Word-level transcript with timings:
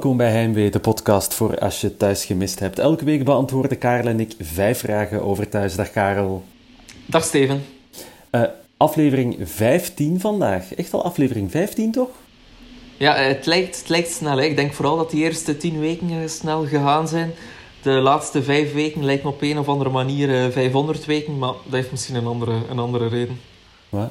Welkom 0.00 0.18
bij 0.18 0.30
Heimwee, 0.30 0.70
de 0.70 0.80
podcast 0.80 1.34
voor 1.34 1.58
als 1.58 1.80
je 1.80 1.96
thuis 1.96 2.24
gemist 2.24 2.58
hebt. 2.58 2.78
Elke 2.78 3.04
week 3.04 3.24
beantwoorden 3.24 3.78
Karel 3.78 4.06
en 4.06 4.20
ik 4.20 4.34
vijf 4.38 4.78
vragen 4.78 5.22
over 5.22 5.48
thuis. 5.48 5.74
Dag 5.74 5.90
Karel. 5.90 6.44
Dag 7.06 7.24
Steven. 7.24 7.62
Uh, 8.32 8.42
aflevering 8.76 9.36
15 9.42 10.20
vandaag. 10.20 10.74
Echt 10.74 10.94
al 10.94 11.04
aflevering 11.04 11.50
15, 11.50 11.92
toch? 11.92 12.08
Ja, 12.96 13.14
het 13.14 13.46
lijkt, 13.46 13.78
het 13.78 13.88
lijkt 13.88 14.10
snel. 14.10 14.36
Hè. 14.36 14.44
Ik 14.44 14.56
denk 14.56 14.72
vooral 14.72 14.96
dat 14.96 15.10
die 15.10 15.22
eerste 15.22 15.56
10 15.56 15.80
weken 15.80 16.30
snel 16.30 16.66
gegaan 16.66 17.08
zijn. 17.08 17.30
De 17.82 17.90
laatste 17.90 18.42
vijf 18.42 18.72
weken 18.72 19.04
lijkt 19.04 19.22
me 19.22 19.28
op 19.30 19.42
een 19.42 19.58
of 19.58 19.68
andere 19.68 19.90
manier 19.90 20.52
500 20.52 21.04
weken, 21.04 21.38
maar 21.38 21.54
dat 21.64 21.72
heeft 21.72 21.90
misschien 21.90 22.16
een 22.16 22.26
andere, 22.26 22.60
een 22.70 22.78
andere 22.78 23.08
reden. 23.08 23.40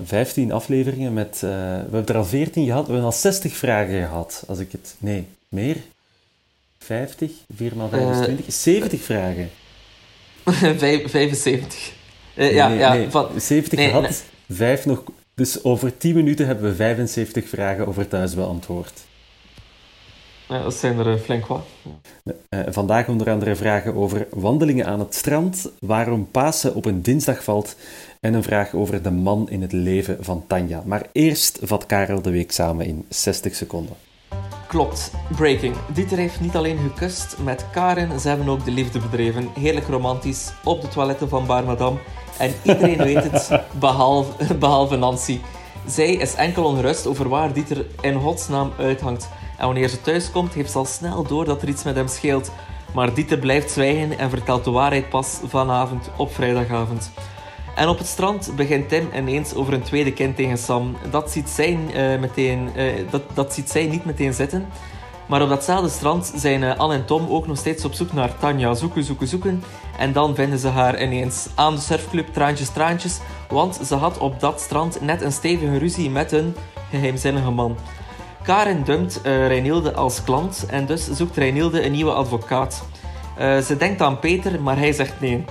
15 0.03 0.51
afleveringen 0.51 1.13
met... 1.13 1.35
Uh, 1.35 1.41
we 1.41 1.47
hebben 1.91 2.05
er 2.05 2.17
al 2.17 2.25
14 2.25 2.65
gehad. 2.65 2.85
We 2.85 2.91
hebben 2.91 3.11
al 3.11 3.17
60 3.17 3.53
vragen 3.53 4.07
gehad. 4.07 4.43
Als 4.47 4.59
ik 4.59 4.71
het... 4.71 4.95
Nee, 4.99 5.27
meer? 5.49 5.77
50? 6.77 7.31
4 7.55 7.71
x 7.71 7.75
25? 7.89 8.45
Uh, 8.45 8.51
70 8.51 9.01
vragen. 9.01 9.49
75. 11.09 11.93
Uh, 12.35 12.53
ja, 12.53 12.67
nee, 12.67 12.77
ja, 12.77 12.93
nee, 12.93 13.09
van, 13.09 13.27
70 13.39 13.79
nee, 13.79 13.89
gehad, 13.89 14.23
5 14.49 14.85
nog... 14.85 15.03
Dus 15.33 15.63
over 15.63 15.97
10 15.97 16.15
minuten 16.15 16.45
hebben 16.45 16.69
we 16.69 16.75
75 16.75 17.49
vragen 17.49 17.87
over 17.87 18.07
thuis 18.07 18.35
beantwoord. 18.35 18.93
Ja, 20.47 20.63
dat 20.63 20.73
zijn 20.73 20.99
er 20.99 21.17
flink 21.17 21.45
wat. 21.45 21.65
Uh, 22.23 22.59
vandaag 22.69 23.07
onder 23.07 23.29
andere 23.29 23.55
vragen 23.55 23.95
over 23.95 24.27
wandelingen 24.29 24.85
aan 24.85 24.99
het 24.99 25.15
strand, 25.15 25.71
waarom 25.79 26.31
Pasen 26.31 26.75
op 26.75 26.85
een 26.85 27.01
dinsdag 27.01 27.43
valt 27.43 27.75
en 28.19 28.33
een 28.33 28.43
vraag 28.43 28.73
over 28.73 29.01
de 29.01 29.11
man 29.11 29.49
in 29.49 29.61
het 29.61 29.71
leven 29.71 30.17
van 30.19 30.43
Tanja. 30.47 30.83
Maar 30.85 31.05
eerst 31.11 31.59
vat 31.61 31.85
Karel 31.85 32.21
de 32.21 32.31
week 32.31 32.51
samen 32.51 32.85
in 32.85 33.05
60 33.09 33.55
seconden. 33.55 33.95
Klopt, 34.69 35.11
breaking. 35.35 35.75
Dieter 35.93 36.17
heeft 36.17 36.39
niet 36.39 36.55
alleen 36.55 36.77
gekust 36.77 37.37
met 37.43 37.65
Karen, 37.71 38.19
ze 38.19 38.27
hebben 38.27 38.49
ook 38.49 38.65
de 38.65 38.71
liefde 38.71 38.99
bedreven. 38.99 39.49
Heerlijk 39.59 39.87
romantisch, 39.87 40.51
op 40.63 40.81
de 40.81 40.87
toiletten 40.87 41.29
van 41.29 41.45
Bar 41.45 41.63
Madame. 41.63 41.97
En 42.37 42.53
iedereen 42.63 42.97
weet 42.97 43.31
het, 43.31 43.61
behalve, 43.79 44.53
behalve 44.55 44.95
Nancy. 44.95 45.39
Zij 45.87 46.13
is 46.13 46.35
enkel 46.35 46.63
onrust 46.63 47.07
over 47.07 47.29
waar 47.29 47.53
Dieter 47.53 47.85
in 48.01 48.19
godsnaam 48.21 48.71
uithangt. 48.77 49.29
En 49.57 49.65
wanneer 49.65 49.87
ze 49.89 50.01
thuis 50.01 50.31
komt, 50.31 50.53
heeft 50.53 50.71
ze 50.71 50.77
al 50.77 50.85
snel 50.85 51.23
door 51.23 51.45
dat 51.45 51.61
er 51.61 51.67
iets 51.67 51.83
met 51.83 51.95
hem 51.95 52.07
scheelt. 52.07 52.51
Maar 52.93 53.13
Dieter 53.13 53.37
blijft 53.37 53.71
zwijgen 53.71 54.17
en 54.19 54.29
vertelt 54.29 54.63
de 54.63 54.71
waarheid 54.71 55.09
pas 55.09 55.39
vanavond 55.43 56.09
op 56.17 56.33
vrijdagavond. 56.33 57.11
En 57.75 57.87
op 57.87 57.97
het 57.97 58.07
strand 58.07 58.51
begint 58.55 58.89
Tim 58.89 59.09
ineens 59.15 59.53
over 59.53 59.73
een 59.73 59.81
tweede 59.81 60.13
kind 60.13 60.35
tegen 60.35 60.57
Sam. 60.57 60.97
Dat 61.11 61.31
ziet 61.31 61.49
zij, 61.49 61.77
uh, 61.95 62.19
meteen, 62.19 62.69
uh, 62.75 62.93
dat, 63.09 63.21
dat 63.33 63.53
ziet 63.53 63.69
zij 63.69 63.85
niet 63.85 64.05
meteen 64.05 64.33
zitten. 64.33 64.67
Maar 65.27 65.41
op 65.41 65.49
datzelfde 65.49 65.89
strand 65.89 66.33
zijn 66.35 66.61
uh, 66.61 66.77
Anne 66.77 66.95
en 66.95 67.05
Tom 67.05 67.27
ook 67.29 67.47
nog 67.47 67.57
steeds 67.57 67.85
op 67.85 67.93
zoek 67.93 68.13
naar 68.13 68.37
Tanja. 68.37 68.73
Zoeken, 68.73 69.03
zoeken, 69.03 69.27
zoeken. 69.27 69.63
En 69.97 70.13
dan 70.13 70.35
vinden 70.35 70.59
ze 70.59 70.67
haar 70.67 71.01
ineens 71.01 71.47
aan 71.55 71.75
de 71.75 71.81
surfclub 71.81 72.33
Traantjes, 72.33 72.69
Traantjes. 72.69 73.19
Want 73.49 73.79
ze 73.85 73.95
had 73.95 74.17
op 74.17 74.39
dat 74.39 74.61
strand 74.61 75.01
net 75.01 75.21
een 75.21 75.31
stevige 75.31 75.77
ruzie 75.77 76.09
met 76.09 76.31
een 76.31 76.55
geheimzinnige 76.89 77.51
man. 77.51 77.77
Karen 78.43 78.83
dumpt 78.83 79.21
uh, 79.25 79.47
Reinilde 79.47 79.93
als 79.93 80.23
klant 80.23 80.65
en 80.69 80.85
dus 80.85 81.11
zoekt 81.11 81.37
Reinilde 81.37 81.85
een 81.85 81.91
nieuwe 81.91 82.11
advocaat. 82.11 82.83
ze 83.37 83.75
denkt 83.77 84.01
aan 84.01 84.19
Peter, 84.19 84.61
maar 84.61 84.77
hij 84.77 84.91
zegt 84.91 85.19
nee. 85.19 85.45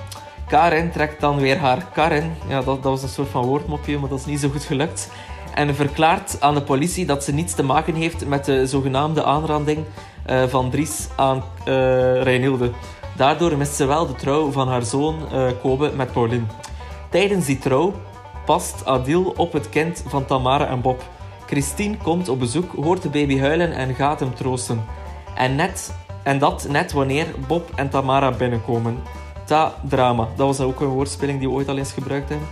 Karen 0.48 0.90
trekt 0.90 1.20
dan 1.20 1.36
weer 1.36 1.58
haar 1.58 1.86
Karen. 1.92 2.36
Ja, 2.48 2.62
dat, 2.62 2.82
dat 2.82 2.92
was 2.92 3.02
een 3.02 3.08
soort 3.08 3.28
van 3.28 3.44
woordmopje, 3.44 3.98
maar 3.98 4.08
dat 4.08 4.18
is 4.18 4.24
niet 4.24 4.40
zo 4.40 4.48
goed 4.48 4.64
gelukt. 4.64 5.10
En 5.54 5.74
verklaart 5.74 6.40
aan 6.40 6.54
de 6.54 6.62
politie 6.62 7.06
dat 7.06 7.24
ze 7.24 7.32
niets 7.32 7.54
te 7.54 7.62
maken 7.62 7.94
heeft 7.94 8.26
met 8.26 8.44
de 8.44 8.66
zogenaamde 8.66 9.24
aanranding 9.24 9.84
uh, 10.30 10.42
van 10.42 10.70
Dries 10.70 11.08
aan 11.16 11.42
uh. 11.66 12.62
Daardoor 13.16 13.56
mist 13.56 13.74
ze 13.74 13.84
wel 13.84 14.06
de 14.06 14.14
trouw 14.14 14.50
van 14.50 14.68
haar 14.68 14.82
zoon 14.82 15.18
uh, 15.32 15.50
Kobe 15.62 15.92
met 15.96 16.12
Pauline. 16.12 16.44
Tijdens 17.10 17.46
die 17.46 17.58
trouw 17.58 17.94
past 18.44 18.86
Adil 18.86 19.34
op 19.36 19.52
het 19.52 19.68
kind 19.68 20.04
van 20.06 20.24
Tamara 20.24 20.66
en 20.66 20.80
Bob. 20.80 21.02
Christine 21.46 21.96
komt 21.96 22.28
op 22.28 22.38
bezoek, 22.38 22.72
hoort 22.84 23.02
de 23.02 23.08
baby 23.08 23.38
huilen 23.38 23.72
en 23.72 23.94
gaat 23.94 24.20
hem 24.20 24.34
troosten. 24.34 24.84
En, 25.34 25.54
net, 25.54 25.94
en 26.22 26.38
dat 26.38 26.66
net 26.70 26.92
wanneer 26.92 27.26
Bob 27.46 27.70
en 27.74 27.88
Tamara 27.88 28.30
binnenkomen 28.30 28.98
drama. 29.88 30.28
Dat 30.36 30.46
was 30.46 30.60
ook 30.60 30.80
een 30.80 30.86
woordspeling 30.86 31.38
die 31.38 31.48
we 31.48 31.54
ooit 31.54 31.68
al 31.68 31.78
eens 31.78 31.92
gebruikt 31.92 32.28
hebben. 32.28 32.48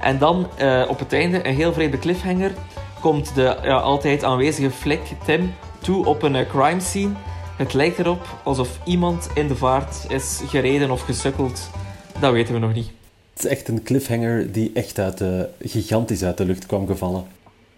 En 0.00 0.18
dan 0.18 0.46
uh, 0.60 0.84
op 0.88 0.98
het 0.98 1.12
einde, 1.12 1.46
een 1.46 1.54
heel 1.54 1.72
vreemde 1.72 1.98
cliffhanger, 1.98 2.52
komt 3.00 3.34
de 3.34 3.56
ja, 3.62 3.76
altijd 3.76 4.24
aanwezige 4.24 4.70
flik 4.70 5.00
Tim 5.24 5.54
toe 5.78 6.06
op 6.06 6.22
een 6.22 6.34
uh, 6.34 6.48
crime 6.48 6.80
scene. 6.80 7.12
Het 7.56 7.74
lijkt 7.74 7.98
erop 7.98 8.26
alsof 8.44 8.78
iemand 8.84 9.28
in 9.34 9.48
de 9.48 9.56
vaart 9.56 10.04
is 10.08 10.40
gereden 10.46 10.90
of 10.90 11.00
gesukkeld. 11.00 11.70
Dat 12.20 12.32
weten 12.32 12.54
we 12.54 12.60
nog 12.60 12.74
niet. 12.74 12.90
Het 13.34 13.44
is 13.44 13.50
echt 13.50 13.68
een 13.68 13.82
cliffhanger 13.82 14.52
die 14.52 14.70
echt 14.74 14.98
uit 14.98 15.18
de, 15.18 15.48
gigantisch 15.60 16.24
uit 16.24 16.36
de 16.36 16.44
lucht 16.44 16.66
kwam 16.66 16.86
gevallen. 16.86 17.26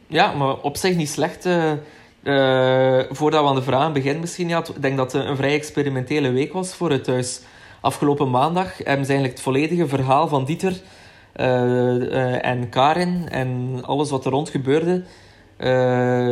Ja, 0.06 0.32
maar 0.32 0.56
op 0.56 0.76
zich 0.76 0.96
niet 0.96 1.08
slecht. 1.08 1.46
Uh, 1.46 1.72
voordat 3.10 3.42
we 3.42 3.48
aan 3.48 3.54
de 3.54 3.62
vragen 3.62 3.92
beginnen 3.92 4.20
misschien. 4.20 4.48
Ja, 4.48 4.58
ik 4.58 4.82
denk 4.82 4.96
dat 4.96 5.12
het 5.12 5.25
een 5.25 5.36
vrij 5.36 5.54
experimentele 5.54 6.30
week 6.30 6.52
was 6.52 6.75
voor 6.75 6.90
het 6.90 7.04
thuis 7.04 7.40
afgelopen 7.80 8.30
maandag 8.30 8.76
hebben 8.76 9.06
ze 9.06 9.12
eigenlijk 9.12 9.32
het 9.32 9.40
volledige 9.40 9.88
verhaal 9.88 10.28
van 10.28 10.44
Dieter 10.44 10.80
uh, 11.36 12.44
en 12.44 12.68
Karin 12.68 13.28
en 13.30 13.80
alles 13.82 14.10
wat 14.10 14.24
er 14.24 14.30
rond 14.30 14.48
gebeurde 14.48 15.02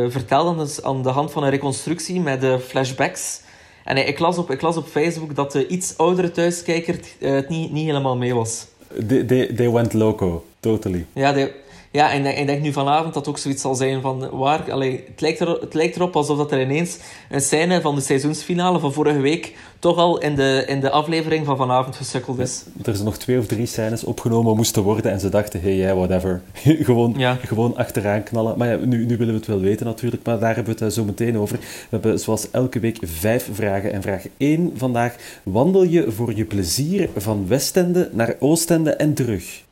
vertelden 0.09 0.57
dus 0.57 0.83
aan 0.83 1.03
de 1.03 1.09
hand 1.09 1.31
van 1.31 1.43
een 1.43 1.49
reconstructie 1.49 2.21
met 2.21 2.41
de 2.41 2.59
flashbacks. 2.59 3.41
En 3.83 4.07
ik 4.07 4.19
las 4.19 4.37
op, 4.37 4.51
ik 4.51 4.61
las 4.61 4.77
op 4.77 4.87
Facebook 4.87 5.35
dat 5.35 5.51
de 5.51 5.67
iets 5.67 5.97
oudere 5.97 6.31
thuiskijker 6.31 6.99
het 7.19 7.49
niet, 7.49 7.71
niet 7.71 7.85
helemaal 7.85 8.17
mee 8.17 8.35
was. 8.35 8.67
They, 9.07 9.23
they, 9.23 9.53
they 9.53 9.69
went 9.69 9.93
loco, 9.93 10.43
totally. 10.59 11.05
Ja, 11.13 11.33
they, 11.33 11.53
ja, 11.97 12.11
en 12.11 12.25
ik 12.25 12.47
denk 12.47 12.61
nu 12.61 12.71
vanavond 12.71 13.13
dat 13.13 13.27
ook 13.27 13.37
zoiets 13.37 13.61
zal 13.61 13.75
zijn 13.75 14.01
van 14.01 14.29
waar... 14.29 14.71
Allee, 14.71 15.03
het, 15.07 15.21
lijkt 15.21 15.39
er, 15.39 15.47
het 15.47 15.73
lijkt 15.73 15.95
erop 15.95 16.15
alsof 16.15 16.37
dat 16.37 16.51
er 16.51 16.61
ineens 16.61 16.97
een 17.29 17.41
scène 17.41 17.81
van 17.81 17.95
de 17.95 18.01
seizoensfinale 18.01 18.79
van 18.79 18.93
vorige 18.93 19.19
week 19.19 19.55
toch 19.79 19.97
al 19.97 20.19
in 20.19 20.35
de, 20.35 20.63
in 20.67 20.79
de 20.79 20.89
aflevering 20.89 21.45
van 21.45 21.57
vanavond 21.57 21.95
gesukkeld 21.95 22.39
is. 22.39 22.63
Er 22.83 22.93
zijn 22.93 23.05
nog 23.05 23.17
twee 23.17 23.39
of 23.39 23.45
drie 23.45 23.65
scènes 23.65 24.03
opgenomen 24.03 24.55
moesten 24.55 24.83
worden 24.83 25.11
en 25.11 25.19
ze 25.19 25.29
dachten, 25.29 25.61
hey, 25.61 25.75
yeah, 25.75 25.97
whatever. 25.97 26.41
gewoon, 26.87 27.15
gewoon 27.45 27.77
achteraan 27.77 28.23
knallen. 28.23 28.57
Maar 28.57 28.67
ja, 28.67 28.85
nu, 28.85 29.05
nu 29.05 29.17
willen 29.17 29.33
we 29.33 29.39
het 29.39 29.47
wel 29.47 29.59
weten 29.59 29.85
natuurlijk, 29.85 30.23
maar 30.25 30.39
daar 30.39 30.55
hebben 30.55 30.77
we 30.77 30.85
het 30.85 30.93
zo 30.93 31.03
meteen 31.03 31.37
over. 31.37 31.57
We 31.59 31.67
hebben 31.89 32.19
zoals 32.19 32.51
elke 32.51 32.79
week 32.79 32.97
vijf 33.01 33.49
vragen. 33.53 33.93
En 33.93 34.01
vraag 34.01 34.23
1 34.37 34.73
vandaag. 34.75 35.15
Wandel 35.43 35.83
je 35.83 36.11
voor 36.11 36.35
je 36.35 36.45
plezier 36.45 37.09
van 37.15 37.47
Westende 37.47 38.09
naar 38.11 38.35
Oostende 38.39 38.91
en 38.91 39.13
terug? 39.13 39.63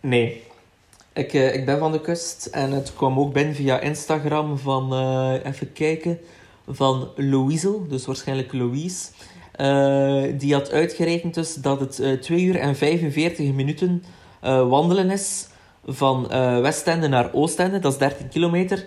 Nee. 0.00 0.44
Ik, 1.16 1.32
uh, 1.32 1.54
ik 1.54 1.66
ben 1.66 1.78
van 1.78 1.92
de 1.92 2.00
kust 2.00 2.46
en 2.46 2.72
het 2.72 2.94
kwam 2.94 3.18
ook 3.18 3.32
binnen 3.32 3.54
via 3.54 3.80
Instagram 3.80 4.58
van, 4.58 4.92
uh, 4.92 5.34
even 5.44 5.72
kijken, 5.72 6.18
van 6.68 7.08
Louise, 7.16 7.86
dus 7.88 8.06
waarschijnlijk 8.06 8.52
Louise. 8.52 9.06
Uh, 9.60 10.38
die 10.38 10.54
had 10.54 10.70
uitgerekend 10.70 11.34
dus 11.34 11.54
dat 11.54 11.80
het 11.80 12.22
2 12.22 12.42
uur 12.42 12.56
en 12.56 12.76
45 12.76 13.52
minuten 13.52 14.04
wandelen 14.68 15.10
is 15.10 15.48
van 15.84 16.28
Westende 16.62 17.08
naar 17.08 17.32
Oostende, 17.32 17.78
dat 17.78 17.92
is 17.92 17.98
13 17.98 18.28
kilometer. 18.28 18.86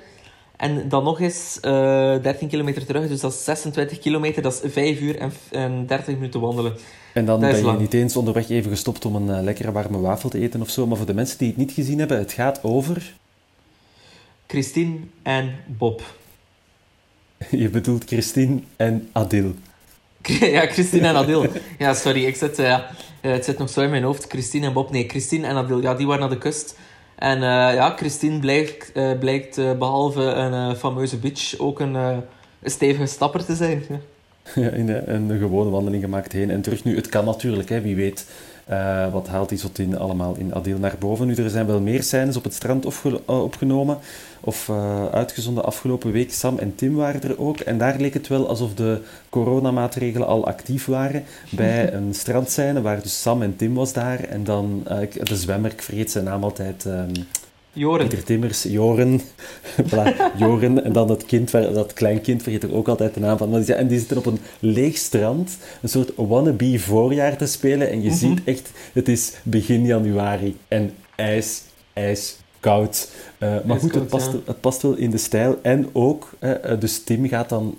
En 0.60 0.90
dan 0.90 1.04
nog 1.04 1.20
eens 1.22 1.58
13 1.62 2.48
kilometer 2.48 2.86
terug, 2.86 3.08
dus 3.08 3.20
dat 3.20 3.34
is 3.34 3.44
26 3.44 4.00
kilometer, 4.00 4.42
dat 4.42 4.62
is 4.64 4.72
5 4.72 5.00
uur 5.00 5.18
en, 5.18 5.32
en 5.52 5.86
30 5.88 6.14
minuten 6.14 6.40
wandelen. 6.40 6.74
En 7.14 7.26
dan 7.26 7.40
ben 7.40 7.66
je 7.66 7.72
niet 7.72 7.94
eens 7.94 8.16
onderweg 8.16 8.50
even 8.50 8.72
gestopt 8.72 9.06
om 9.06 9.16
een 9.16 9.38
uh, 9.38 9.44
lekkere 9.44 9.72
warme 9.72 10.00
wafel 10.00 10.30
te 10.30 10.40
eten 10.40 10.62
of 10.62 10.70
zo. 10.70 10.88
Maar 10.88 10.98
voor 10.98 11.06
de 11.06 11.14
mensen 11.14 11.38
die 11.38 11.48
het 11.48 11.58
niet 11.58 11.72
gezien 11.72 12.00
hebben, 12.00 12.18
het 12.18 12.32
gaat 12.32 12.64
over... 12.64 13.14
Christine 14.48 14.98
en 15.24 15.56
Bob. 15.66 16.02
Je 17.50 17.70
bedoelt 17.70 18.04
Christine 18.04 18.60
en 18.76 19.10
Adil. 19.12 19.54
ja, 20.40 20.66
Christine 20.66 21.08
en 21.08 21.16
Adil. 21.16 21.46
Ja, 21.78 21.94
sorry, 21.94 22.26
ik 22.26 22.36
zit, 22.36 22.60
uh, 22.60 22.80
het 23.22 23.46
zit 23.46 23.58
nog 23.58 23.70
zo 23.70 23.82
in 23.82 23.90
mijn 23.90 24.04
hoofd. 24.04 24.26
Christine 24.28 24.66
en 24.66 24.74
Bob. 24.74 24.92
Nee, 24.92 25.10
Christine 25.10 25.48
en 25.48 25.56
Adil, 25.56 25.82
ja, 25.82 25.94
die 25.94 26.08
waren 26.08 26.22
naar 26.22 26.30
de 26.30 26.38
kust. 26.38 26.76
En 27.20 27.38
uh, 27.38 27.44
ja, 27.74 27.94
Christine 27.96 28.40
blijkt, 28.40 28.92
blijkt 29.20 29.56
behalve 29.78 30.22
een 30.22 30.76
fameuze 30.76 31.18
bitch 31.18 31.60
ook 31.60 31.80
een, 31.80 32.24
stevige 32.64 33.06
stapper 33.06 33.46
te 33.46 33.56
zijn. 33.56 33.84
Ja. 33.90 34.00
in 34.82 34.90
een, 34.90 35.38
gewone 35.40 35.70
wandeling 35.70 36.04
gemaakt 36.04 36.32
heen 36.32 36.50
en 36.50 36.62
terug. 36.62 36.84
Nu, 36.84 36.96
het 36.96 37.10
kan 37.10 37.26
natuurlijk, 37.26 37.70
hè, 37.70 37.82
wie 37.82 37.96
weet. 37.96 38.26
Uh, 38.72 39.12
wat 39.12 39.28
haalt 39.28 39.52
Isotin 39.52 39.98
allemaal 39.98 40.36
in 40.38 40.56
Adil 40.56 40.78
naar 40.78 40.96
boven? 41.00 41.28
Nu, 41.28 41.36
er 41.36 41.50
zijn 41.50 41.66
wel 41.66 41.82
meer 41.82 42.04
scènes 42.04 42.38
op 42.38 42.44
het 42.44 42.54
strand 42.54 42.86
uh, 42.86 43.14
opgenomen 43.26 43.98
of 44.40 44.68
uh, 44.68 45.06
uitgezonden 45.06 45.64
afgelopen 45.66 46.12
week. 46.12 46.32
Sam 46.34 46.58
en 46.58 46.76
Tim 46.76 46.96
waren 46.96 47.22
er 47.22 47.40
ook. 47.40 47.60
En 47.60 47.78
daar 47.78 48.00
leek 48.00 48.14
het 48.14 48.28
wel 48.28 48.48
alsof 48.48 48.74
de 48.74 49.02
coronamaatregelen 49.30 50.28
al 50.28 50.46
actief 50.46 50.86
waren 50.86 51.24
bij 51.50 51.94
een 51.94 52.14
strandscène 52.14 52.82
waar 52.82 53.02
dus 53.02 53.22
Sam 53.22 53.42
en 53.42 53.56
Tim 53.56 53.74
was 53.74 53.94
daar. 53.94 54.20
En 54.24 54.44
dan 54.44 54.84
de 55.24 55.36
zwemmer, 55.36 55.72
ik 55.72 55.82
vergeet 55.82 56.12
zijn 56.12 56.24
naam 56.24 56.44
altijd... 56.44 56.86
Um, 56.86 57.12
Joren. 57.74 58.08
Pieter 58.08 58.26
Timmers, 58.26 58.64
Joren, 58.64 59.22
voilà, 59.90 60.38
Joren. 60.38 60.84
En 60.84 60.94
dan 60.94 61.08
dat, 61.08 61.26
kind, 61.26 61.52
dat 61.52 61.94
kleinkind, 61.94 62.44
vergeet 62.44 62.64
ik 62.64 62.74
ook 62.74 62.88
altijd 62.88 63.14
de 63.14 63.20
naam 63.20 63.38
van. 63.38 63.50
Maar 63.50 63.66
die, 63.66 63.74
en 63.74 63.88
die 63.88 63.98
zitten 64.00 64.18
op 64.18 64.26
een 64.26 64.40
leeg 64.60 64.98
strand, 64.98 65.58
een 65.82 65.90
soort 65.90 66.12
wannabe 66.16 66.80
voorjaar 66.80 67.38
te 67.38 67.46
spelen. 67.46 67.90
En 67.90 68.02
je 68.02 68.10
Mhm. 68.10 68.18
ziet 68.18 68.40
echt, 68.46 68.70
het 68.94 69.08
is 69.08 69.34
begin 69.44 69.86
januari 69.86 70.58
en 70.68 70.94
ijs, 71.16 71.62
ijs, 71.94 72.38
koud. 72.60 73.10
Eh, 73.40 73.56
maar 73.66 73.80
goed, 73.80 73.94
het 73.96 74.08
past, 74.08 74.32
het 74.46 74.62
past 74.62 74.82
wel 74.82 74.96
in 74.96 75.10
de 75.10 75.18
stijl. 75.18 75.60
En 75.62 75.90
ook, 75.94 76.32
eh, 76.40 76.72
eh, 76.72 76.80
dus 76.80 77.04
Tim 77.04 77.28
gaat 77.28 77.50
dan, 77.50 77.78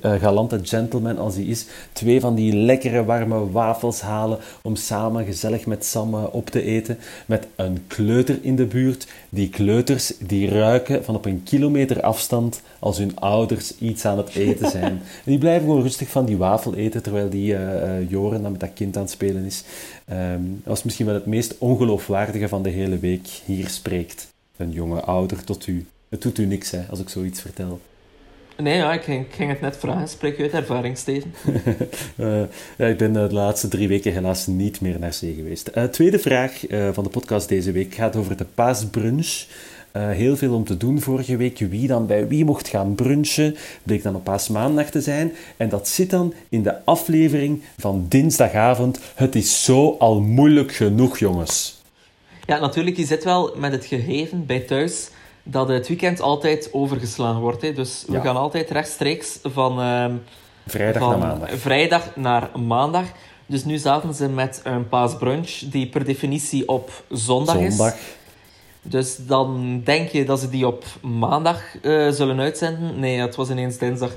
eh, 0.00 0.12
galante 0.12 0.60
gentleman 0.62 1.18
als 1.18 1.34
hij 1.34 1.44
is, 1.44 1.66
twee 1.92 2.20
van 2.20 2.34
die 2.34 2.56
lekkere 2.56 3.04
warme 3.04 3.50
wafels 3.50 4.00
halen 4.00 4.38
om 4.62 4.76
samen 4.76 5.24
gezellig 5.24 5.66
met 5.66 5.84
Sam 5.84 6.14
op 6.14 6.50
te 6.50 6.62
eten. 6.62 6.98
Met 7.26 7.46
een 7.56 7.84
kleuter 7.86 8.38
in 8.42 8.56
de 8.56 8.64
buurt. 8.64 9.06
Die 9.28 9.48
kleuters 9.48 10.12
die 10.18 10.48
ruiken 10.48 11.04
van 11.04 11.14
op 11.14 11.24
een 11.24 11.42
kilometer 11.42 12.00
afstand 12.00 12.62
als 12.78 12.98
hun 12.98 13.18
ouders 13.18 13.78
iets 13.78 14.04
aan 14.04 14.18
het 14.18 14.34
eten 14.34 14.70
zijn. 14.70 14.84
en 15.24 15.24
die 15.24 15.38
blijven 15.38 15.68
gewoon 15.68 15.82
rustig 15.82 16.08
van 16.08 16.24
die 16.24 16.36
wafel 16.36 16.74
eten 16.74 17.02
terwijl 17.02 17.28
die 17.28 17.56
eh, 17.56 18.10
Joren 18.10 18.42
dan 18.42 18.52
met 18.52 18.60
dat 18.60 18.72
kind 18.74 18.96
aan 18.96 19.02
het 19.02 19.10
spelen 19.10 19.44
is. 19.44 19.64
Ehm, 20.04 20.42
dat 20.42 20.64
was 20.64 20.82
misschien 20.82 21.06
wel 21.06 21.14
het 21.14 21.26
meest 21.26 21.54
ongeloofwaardige 21.58 22.48
van 22.48 22.62
de 22.62 22.70
hele 22.70 22.98
week. 22.98 23.28
Hier 23.44 23.68
spreekt 23.68 24.31
een 24.62 24.72
jonge 24.72 25.00
ouder 25.00 25.44
tot 25.44 25.66
u. 25.66 25.86
Het 26.08 26.22
doet 26.22 26.38
u 26.38 26.46
niks, 26.46 26.70
hè, 26.70 26.84
als 26.90 27.00
ik 27.00 27.08
zoiets 27.08 27.40
vertel. 27.40 27.80
Nee, 28.56 28.76
ja, 28.76 28.92
ik 28.92 29.02
ging, 29.02 29.26
ik 29.26 29.32
ging 29.32 29.50
het 29.50 29.60
net 29.60 29.76
vragen. 29.76 30.08
Spreek 30.08 30.36
je 30.36 30.42
uit 30.42 30.52
ervaring, 30.52 30.98
Steven? 30.98 31.34
Eh, 32.16 32.42
ja, 32.78 32.86
ik 32.86 32.98
ben 32.98 33.16
eh, 33.16 33.28
de 33.28 33.34
laatste 33.34 33.68
drie 33.68 33.88
weken 33.88 34.12
helaas 34.12 34.46
niet 34.46 34.80
meer 34.80 34.98
naar 34.98 35.12
zee 35.12 35.34
geweest. 35.34 35.68
Eh, 35.68 35.84
tweede 35.84 36.18
vraag 36.18 36.60
van 36.92 37.04
de 37.04 37.10
podcast 37.10 37.48
deze 37.48 37.72
week 37.72 37.94
gaat 37.94 38.16
over 38.16 38.36
de 38.36 38.44
paasbrunch. 38.54 39.44
Heel 39.92 40.36
veel 40.36 40.54
om 40.54 40.64
te 40.64 40.76
doen 40.76 41.00
vorige 41.00 41.36
week. 41.36 41.58
Wie 41.58 41.86
dan 41.86 42.06
bij 42.06 42.28
wie 42.28 42.44
mocht 42.44 42.68
gaan 42.68 42.94
brunchen. 42.94 43.56
Bleek 43.82 44.02
dan 44.02 44.14
op 44.14 44.24
paasmaandag 44.24 44.90
te 44.90 45.00
zijn. 45.00 45.32
En 45.56 45.68
dat 45.68 45.88
zit 45.88 46.10
dan 46.10 46.34
in 46.48 46.62
de 46.62 46.84
aflevering 46.84 47.62
van 47.78 48.06
dinsdagavond. 48.08 49.00
Het 49.14 49.34
is 49.34 49.64
zo 49.64 49.96
al 49.98 50.20
moeilijk 50.20 50.72
genoeg, 50.72 51.18
jongens. 51.18 51.81
Ja, 52.52 52.58
natuurlijk, 52.60 52.96
je 52.96 53.06
zit 53.06 53.24
wel 53.24 53.52
met 53.56 53.72
het 53.72 53.84
gegeven 53.86 54.46
bij 54.46 54.60
thuis 54.60 55.10
dat 55.42 55.68
het 55.68 55.88
weekend 55.88 56.20
altijd 56.20 56.68
overgeslagen 56.72 57.40
wordt. 57.40 57.62
Hè. 57.62 57.72
Dus 57.72 58.04
we 58.06 58.12
Ja. 58.12 58.20
gaan 58.20 58.36
altijd 58.36 58.70
rechtstreeks 58.70 59.38
van, 59.42 59.80
ehm, 59.80 60.12
Vrijdag 60.66 61.02
van 61.02 61.18
naar 61.18 61.28
maandag. 61.28 61.50
vrijdag 61.50 62.16
naar 62.16 62.50
maandag. 62.66 63.04
Dus 63.46 63.64
nu 63.64 63.78
zaten 63.78 64.14
ze 64.14 64.28
met 64.28 64.60
een 64.64 64.88
paasbrunch 64.88 65.50
die 65.58 65.86
per 65.88 66.04
definitie 66.04 66.68
op 66.68 66.90
zondag, 67.10 67.54
Zondag. 67.54 67.94
is. 67.94 68.00
Dus 68.82 69.16
dan 69.16 69.80
denk 69.84 70.08
je 70.08 70.24
dat 70.24 70.40
ze 70.40 70.48
die 70.50 70.66
op 70.66 70.84
maandag 71.00 71.60
eh, 71.82 72.08
zullen 72.10 72.40
uitzenden. 72.40 73.00
Nee, 73.00 73.18
het 73.20 73.34
was 73.36 73.50
ineens 73.50 73.78
dinsdag. 73.78 74.10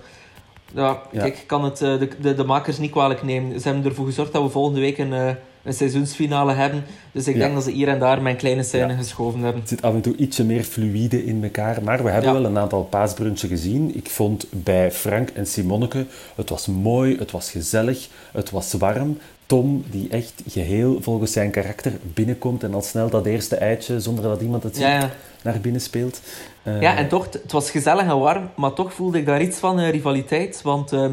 Ja, 0.74 1.02
Ja. 1.12 1.22
kijk, 1.22 1.38
ik 1.38 1.48
kan 1.48 1.64
het 1.64 1.81
eh, 1.81 2.00
de, 2.00 2.10
de, 2.22 2.34
de 2.36 2.44
makers 2.44 2.78
niet 2.78 2.92
kwalijk 2.92 3.24
nemen. 3.24 3.60
Ze 3.60 3.68
hebben 3.68 3.86
ervoor 3.90 4.06
gezorgd 4.06 4.34
dat 4.34 4.42
we 4.44 4.50
volgende 4.50 4.80
week 4.80 4.98
een, 4.98 5.14
eh, 5.14 5.30
een 5.66 5.74
seizoensfinale 5.74 6.54
hebben. 6.54 6.84
Dus 7.12 7.28
ik 7.28 7.34
Ja. 7.36 7.40
denk 7.42 7.54
dat 7.54 7.64
ze 7.64 7.72
hier 7.72 7.88
en 7.88 8.00
daar 8.00 8.22
mijn 8.22 8.36
kleine 8.36 8.64
scène 8.64 8.88
Ja. 8.94 8.98
geschoven 8.98 9.40
hebben. 9.42 9.60
Het 9.62 9.70
zit 9.70 9.82
af 9.82 9.94
en 9.94 10.02
toe 10.02 10.16
ietsje 10.16 10.44
meer 10.44 10.64
fluïde 10.64 11.26
in 11.26 11.44
elkaar. 11.44 11.84
Maar 11.84 12.04
we 12.04 12.10
hebben 12.10 12.34
Ja. 12.34 12.40
wel 12.40 12.46
een 12.50 12.58
aantal 12.58 12.84
paasbrunchen 12.84 13.50
gezien. 13.50 13.96
Ik 13.96 14.10
vond 14.10 14.46
bij 14.52 14.92
Frank 14.92 15.30
en 15.30 15.48
Simonneke, 15.48 16.06
het 16.36 16.50
was 16.50 16.68
mooi, 16.68 17.18
het 17.18 17.32
was 17.32 17.52
gezellig, 17.52 18.08
het 18.32 18.50
was 18.52 18.74
warm. 18.74 19.18
Tom, 19.46 19.84
die 19.92 20.08
echt 20.10 20.34
geheel 20.48 20.98
volgens 21.02 21.32
zijn 21.32 21.52
karakter 21.52 21.92
binnenkomt 22.14 22.64
en 22.64 22.74
al 22.74 22.82
snel 22.82 23.10
dat 23.10 23.26
eerste 23.26 23.56
eitje, 23.56 24.00
zonder 24.00 24.24
dat 24.24 24.42
iemand 24.42 24.64
het 24.64 24.76
ziet, 24.76 25.08
naar 25.44 25.60
binnen 25.62 25.82
speelt. 25.82 26.22
Eh, 26.64 26.82
ja, 26.82 26.98
en 26.98 27.08
toch, 27.08 27.28
het 27.44 27.52
was 27.52 27.72
gezellig 27.72 28.04
en 28.08 28.20
warm, 28.20 28.50
maar 28.56 28.74
toch 28.74 28.94
voelde 28.94 29.18
ik 29.18 29.26
daar 29.26 29.42
iets 29.42 29.58
van 29.58 29.80
rivaliteit. 29.80 30.62
Want 30.64 30.94
ehm, 30.94 31.12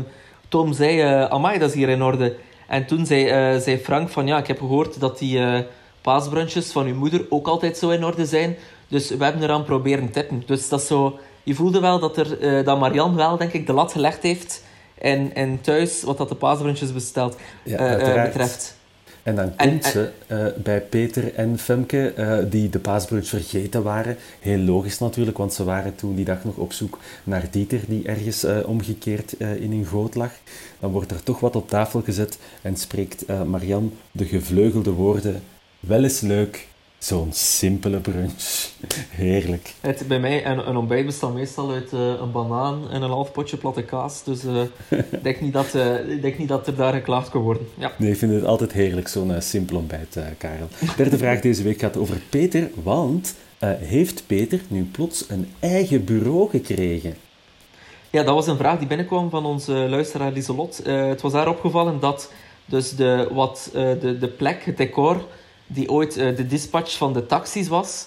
Tom 0.48 0.72
zei, 0.72 1.00
eh 1.00 1.24
amai, 1.24 1.58
dat 1.58 1.68
is 1.68 1.74
hier 1.74 1.88
in 1.88 2.02
orde. 2.02 2.34
En 2.72 2.86
toen 2.86 3.06
zei, 3.06 3.28
eh, 3.28 3.60
zei 3.60 3.78
Frank 3.78 4.08
van, 4.08 4.26
ja, 4.26 4.38
ik 4.38 4.46
heb 4.46 4.58
gehoord 4.58 5.00
dat 5.00 5.18
die 5.18 5.38
eh 5.38 5.60
paasbrunches 6.00 6.72
van 6.72 6.86
uw 6.86 6.94
moeder 6.94 7.26
ook 7.28 7.46
altijd 7.46 7.76
zo 7.76 7.90
in 7.90 8.04
orde 8.04 8.26
zijn. 8.26 8.56
Dus 8.88 9.08
we 9.10 9.24
hebben 9.24 9.42
eraan 9.42 9.64
proberen 9.64 10.10
tippen. 10.10 10.42
Dus 10.46 10.68
dat 10.68 10.82
zo... 10.82 11.18
Je 11.42 11.54
voelde 11.54 11.80
wel 11.80 11.98
dat, 11.98 12.16
er, 12.16 12.40
eh, 12.40 12.64
dat 12.64 12.78
Marianne 12.78 13.16
wel, 13.16 13.36
denk 13.36 13.52
ik, 13.52 13.66
de 13.66 13.72
lat 13.72 13.92
gelegd 13.92 14.22
heeft. 14.22 14.64
En, 14.98 15.34
en 15.34 15.60
thuis, 15.60 16.02
wat 16.02 16.18
dat 16.18 16.28
de 16.28 16.34
paasbrunches 16.34 16.92
Ja, 17.64 17.76
uiteraard. 17.78 18.32
betreft. 18.32 18.76
En 19.22 19.36
dan 19.36 19.52
En- 19.56 19.68
komt 19.68 19.84
ze 19.84 20.10
eh, 20.26 20.46
bij 20.62 20.80
Peter 20.80 21.34
en 21.34 21.58
Femke, 21.58 22.12
eh, 22.12 22.38
die 22.50 22.68
de 22.68 22.78
paasbrunch 22.78 23.26
vergeten 23.26 23.82
waren. 23.82 24.16
Heel 24.40 24.58
logisch 24.58 24.98
natuurlijk, 24.98 25.38
want 25.38 25.52
ze 25.52 25.64
waren 25.64 25.94
toen 25.94 26.14
die 26.14 26.24
dag 26.24 26.44
nog 26.44 26.56
op 26.56 26.72
zoek 26.72 26.98
naar 27.24 27.46
Dieter, 27.50 27.80
die 27.88 28.04
ergens 28.06 28.44
eh, 28.44 28.58
omgekeerd 28.66 29.32
in 29.32 29.72
een 29.72 29.86
goot 29.86 30.14
lag. 30.14 30.30
Dan 30.80 30.90
wordt 30.92 31.10
er 31.10 31.22
toch 31.22 31.40
wat 31.40 31.56
op 31.56 31.68
tafel 31.68 32.00
gezet 32.02 32.38
en 32.62 32.76
spreekt 32.76 33.24
Marian 33.46 33.92
de 34.12 34.24
gevleugelde 34.24 34.90
woorden. 34.90 35.42
Wel 35.80 36.02
eens 36.02 36.20
leuk, 36.20 36.66
zo'n 37.02 37.32
simpele 37.32 37.98
brunch. 37.98 38.70
Heerlijk. 39.10 39.74
Het, 39.80 40.04
bij 40.08 40.20
mij, 40.20 40.46
een, 40.46 40.68
een 40.68 40.76
ontbijt 40.76 41.06
bestaat 41.06 41.34
meestal 41.34 41.70
uit 41.70 41.92
eh, 41.92 42.00
een 42.00 42.32
banaan 42.32 42.90
en 42.90 43.02
een 43.02 43.10
half 43.10 43.32
potje 43.32 43.56
platte 43.56 43.82
kaas. 43.82 44.24
Dus 44.24 44.44
eh, 44.44 44.62
ik 44.88 45.22
denk, 45.22 45.40
niet 45.40 45.52
dat, 45.52 45.74
eh, 45.74 46.08
ik 46.08 46.22
denk 46.22 46.38
niet 46.38 46.48
dat 46.48 46.66
er 46.66 46.76
daar 46.76 46.92
geklaagd 46.92 47.30
kan 47.30 47.42
worden. 47.42 47.66
Ja. 47.78 47.92
Nee, 47.98 48.10
ik 48.10 48.16
vind 48.16 48.32
het 48.32 48.44
altijd 48.44 48.72
heerlijk, 48.72 49.08
zo'n 49.08 49.32
simpel 49.38 49.76
ontbijt, 49.76 50.18
Karel. 50.38 50.68
Derde 50.96 51.18
vraag 51.18 51.40
deze 51.40 51.62
week 51.62 51.80
gaat 51.80 51.96
over 51.96 52.20
Peter, 52.30 52.70
want 52.82 53.34
heeft 53.78 54.26
Peter 54.26 54.60
nu 54.68 54.82
plots 54.82 55.24
een 55.28 55.48
eigen 55.58 56.04
bureau 56.04 56.50
gekregen? 56.50 57.14
ja, 58.10 58.22
dat 58.22 58.34
was 58.34 58.46
een 58.46 58.56
vraag 58.56 58.78
die 58.78 58.88
binnenkwam 58.88 59.30
van 59.30 59.44
onze 59.44 59.72
luisteraar 59.72 60.32
Lieselot. 60.32 60.80
Het 60.84 61.20
was 61.20 61.32
haar 61.32 61.48
opgevallen 61.48 62.00
dat 62.00 62.32
dus 62.64 62.90
de, 62.90 63.28
wat, 63.32 63.70
de, 63.72 64.16
de 64.20 64.28
plek, 64.28 64.64
het 64.64 64.76
decor, 64.76 65.24
die 65.66 65.90
ooit 65.90 66.16
eh, 66.16 66.36
de 66.36 66.46
dispatch 66.46 66.96
van 66.96 67.12
de 67.12 67.26
taxis 67.26 67.68
was, 67.68 68.06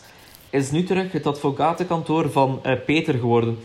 is 0.49 0.71
nu 0.71 0.83
terug 0.83 1.11
het 1.11 1.27
advocatenkantoor 1.27 2.31
van 2.31 2.59
eh, 2.63 2.73
Peter 2.85 3.13
geworden. 3.13 3.57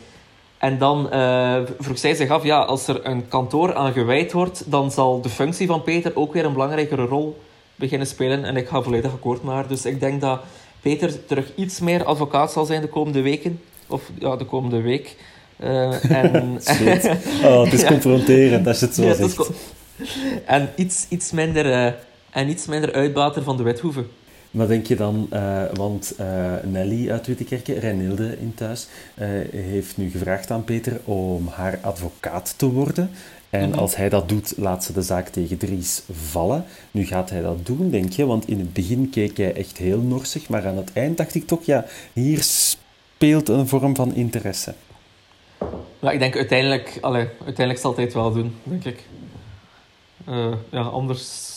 En 0.59 0.79
dan 0.79 1.11
eh, 1.11 1.61
vroeg 1.79 1.99
zij 1.99 2.15
zich 2.15 2.31
af, 2.31 2.45
ja, 2.45 2.59
als 2.59 2.89
er 2.89 3.07
een 3.07 3.29
kantoor 3.29 3.75
aan 3.75 3.93
gewijd 3.93 4.33
wordt, 4.33 4.71
dan 4.71 4.91
zal 4.91 5.21
de 5.21 5.29
functie 5.29 5.67
van 5.67 5.83
Peter 5.83 6.17
ook 6.17 6.33
weer 6.33 6.45
een 6.45 6.53
belangrijkere 6.53 7.05
rol 7.05 7.41
beginnen 7.75 8.07
spelen. 8.07 8.45
En 8.45 8.57
ik 8.57 8.69
ga 8.69 8.83
volledig 8.83 9.13
akkoord 9.13 9.43
met 9.43 9.55
haar. 9.55 9.69
Dus 9.69 9.85
ik 9.85 10.01
denk 10.01 10.21
dat 10.21 10.41
Peter 10.81 11.27
terug 11.27 11.53
iets 11.57 11.81
meer 11.81 12.05
advocaat 12.05 12.53
zal 12.53 12.65
zijn 12.65 12.81
de 12.81 12.89
komende 12.89 13.21
weken. 13.21 13.61
Of 13.87 14.03
ja, 14.19 14.37
de 14.37 14.45
komende 14.45 14.81
week. 14.81 15.17
Eh, 15.57 16.11
en. 16.11 16.61
Oh, 17.45 17.65
het 17.65 17.73
is 17.73 17.85
confronterend 17.95 18.67
als 18.67 18.81
je 18.81 18.87
het 18.87 18.95
zo 18.95 19.05
Ja, 19.05 19.15
zegt. 19.15 19.51
en 20.47 20.69
iets, 20.77 21.07
iets 21.09 21.31
minder, 21.31 21.95
en 22.31 22.49
iets 22.49 22.67
minder 22.67 22.93
uitbater 22.93 23.43
van 23.43 23.57
de 23.57 23.63
wethoeven. 23.63 24.09
Maar 24.51 24.67
denk 24.67 24.87
je 24.87 24.97
dan, 24.97 25.27
eh, 25.31 25.63
want 25.75 26.15
eh, 26.17 26.27
Nelly 26.65 27.11
uit 27.11 27.27
Wittekerke, 27.27 27.79
Reinilde 27.79 28.37
in 28.41 28.55
thuis, 28.55 28.89
eh, 29.15 29.29
heeft 29.51 29.97
nu 29.97 30.11
gevraagd 30.11 30.51
aan 30.51 30.65
Peter 30.65 31.01
om 31.05 31.49
haar 31.49 31.79
advocaat 31.83 32.55
te 32.57 32.71
worden. 32.71 33.11
En 33.51 33.69
Mhm. 33.69 33.79
als 33.79 33.97
hij 33.97 34.09
dat 34.09 34.29
doet, 34.29 34.53
laat 34.57 34.85
ze 34.85 34.93
de 34.93 35.03
zaak 35.03 35.29
tegen 35.29 35.57
Dries 35.59 36.03
vallen. 36.13 36.65
Nu 36.91 37.07
gaat 37.07 37.31
hij 37.31 37.41
dat 37.41 37.67
doen, 37.67 37.91
denk 37.91 38.13
je? 38.13 38.27
Want 38.27 38.49
in 38.49 38.59
het 38.59 38.73
begin 38.73 39.11
keek 39.11 39.37
hij 39.37 39.55
echt 39.55 39.77
heel 39.79 39.99
norsig, 40.01 40.49
maar 40.49 40.67
aan 40.67 40.77
het 40.77 40.93
eind 40.93 41.17
dacht 41.17 41.35
ik 41.35 41.47
toch, 41.47 41.65
ja, 41.65 41.85
hier 42.13 42.43
speelt 42.43 43.49
een 43.49 43.69
vorm 43.69 43.97
van 43.97 44.15
interesse. 44.15 44.75
Ja, 46.01 46.11
ik 46.11 46.19
denk 46.19 46.37
uiteindelijk, 46.37 46.99
allee, 47.01 47.29
uiteindelijk 47.45 47.79
zal 47.79 47.95
hij 47.95 48.05
het 48.05 48.15
wel 48.15 48.33
doen, 48.33 48.55
denk 48.63 48.85
ik. 48.85 49.05
Ja, 50.71 50.81
anders 50.83 51.50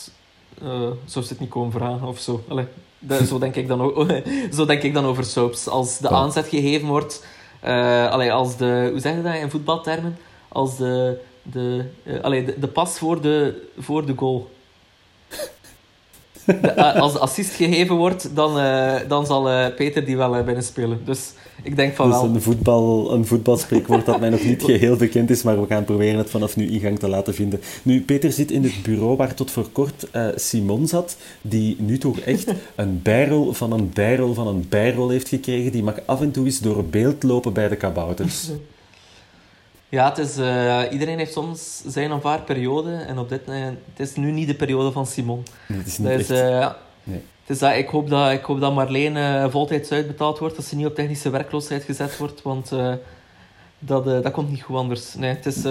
zou 1.04 1.24
ze 1.24 1.32
het 1.32 1.40
niet 1.40 1.48
komen 1.48 1.72
vragen 1.72 2.06
of 2.08 2.18
zo. 2.18 2.42
Allee, 2.48 2.64
dat- 2.98 3.26
zo, 3.26 3.38
denk 3.38 3.54
ik 3.56 3.68
dan 3.68 3.80
ook, 3.82 4.06
zo 4.56 4.64
denk 4.66 4.82
ik 4.82 4.94
dan 4.94 5.04
over 5.04 5.24
soaps. 5.24 5.68
Als 5.68 5.98
de 5.98 6.08
Ja. 6.08 6.14
aanzet 6.14 6.46
gegeven 6.48 6.88
wordt, 6.88 7.26
eh, 7.60 8.10
allee, 8.10 8.32
als 8.32 8.56
de, 8.56 8.88
hoe 8.90 9.00
zeg 9.00 9.14
je 9.16 9.22
dat 9.22 9.34
in 9.34 9.50
voetbaltermen? 9.50 10.16
Als 10.48 10.76
de, 10.76 11.18
de, 11.42 11.84
eh, 12.02 12.20
allee, 12.20 12.44
de, 12.44 12.58
de 12.58 12.68
pas 12.68 12.98
voor 12.98 13.20
de, 13.20 13.62
voor 13.78 14.06
de 14.06 14.12
goal. 14.16 14.50
De, 16.46 16.52
eh, 16.52 17.00
als 17.00 17.12
de 17.12 17.18
assist 17.18 17.54
gegeven 17.54 17.96
wordt, 17.96 18.30
dan, 18.34 18.58
eh, 18.58 18.94
dan 19.08 19.26
zal 19.26 19.50
eh, 19.50 19.74
Peter 19.74 20.04
die 20.04 20.16
wel 20.16 20.36
eh, 20.36 20.44
binnenspelen. 20.44 21.00
Dus 21.04 21.32
ik 21.62 21.76
denk 21.76 21.94
van 21.94 22.10
Dus 22.10 22.20
wel. 22.20 22.28
een, 22.28 22.42
voetbal, 22.42 23.12
een 23.12 23.26
voetbalspreekwoord 23.26 24.06
dat 24.06 24.20
mij 24.20 24.30
nog 24.30 24.44
niet 24.44 24.62
geheel 24.72 24.96
bekend 24.96 25.30
is, 25.30 25.42
maar 25.42 25.60
we 25.60 25.66
gaan 25.66 25.84
proberen 25.84 26.18
het 26.18 26.30
vanaf 26.30 26.56
nu 26.56 26.70
ingang 26.70 26.98
te 26.98 27.08
laten 27.08 27.34
vinden. 27.34 27.60
Nu, 27.82 28.02
Peter 28.02 28.32
zit 28.32 28.50
in 28.50 28.62
het 28.62 28.82
bureau 28.82 29.16
waar 29.16 29.34
tot 29.34 29.50
voor 29.50 29.68
kort 29.72 30.06
Simon 30.34 30.88
zat, 30.88 31.16
die 31.42 31.76
nu 31.78 31.98
toch 31.98 32.18
echt 32.18 32.52
een 32.74 33.00
bijrol 33.02 33.52
van 33.52 33.72
een 33.72 33.90
bijrol 33.94 34.34
van 34.34 34.46
een 34.46 34.66
bijrol 34.68 35.08
heeft 35.08 35.28
gekregen. 35.28 35.72
Die 35.72 35.82
mag 35.82 35.96
af 36.04 36.20
en 36.20 36.30
toe 36.30 36.44
eens 36.44 36.60
door 36.60 36.84
beeld 36.84 37.22
lopen 37.22 37.52
bij 37.52 37.68
de 37.68 37.76
kabouters. 37.76 38.48
Ja, 39.94 40.08
het 40.08 40.18
is, 40.18 40.36
eh, 40.36 40.82
iedereen 40.90 41.18
heeft 41.18 41.32
soms 41.32 41.82
zijn 41.86 42.12
of 42.12 42.22
haar 42.22 42.40
periode. 42.40 42.94
En 42.94 43.18
op 43.18 43.28
dit, 43.28 43.40
eh, 43.44 43.64
het 43.64 44.08
is 44.08 44.14
nu 44.14 44.30
niet 44.30 44.46
de 44.46 44.54
periode 44.54 44.92
van 44.92 45.06
Simon. 45.06 45.42
Nee, 45.68 45.78
het 45.78 45.86
is 45.86 45.98
niet 45.98 46.08
is, 46.08 46.30
eh. 46.30 46.70
Nee. 47.02 47.22
Dus 47.46 47.58
dat, 47.58 47.76
ik, 47.76 47.88
hoop 47.88 48.08
dat, 48.08 48.30
ik 48.30 48.44
hoop 48.44 48.60
dat 48.60 48.74
Marleen 48.74 49.50
voltijds 49.50 49.92
uitbetaald 49.92 50.38
wordt, 50.38 50.56
dat 50.56 50.64
ze 50.64 50.76
niet 50.76 50.86
op 50.86 50.94
technische 50.94 51.30
werkloosheid 51.30 51.82
gezet 51.82 52.16
wordt, 52.16 52.42
want 52.42 52.72
dat, 53.78 54.04
dat 54.04 54.30
komt 54.30 54.50
niet 54.50 54.62
goed 54.62 54.76
anders. 54.76 55.14
Nee, 55.14 55.30
het 55.30 55.46
is, 55.46 55.64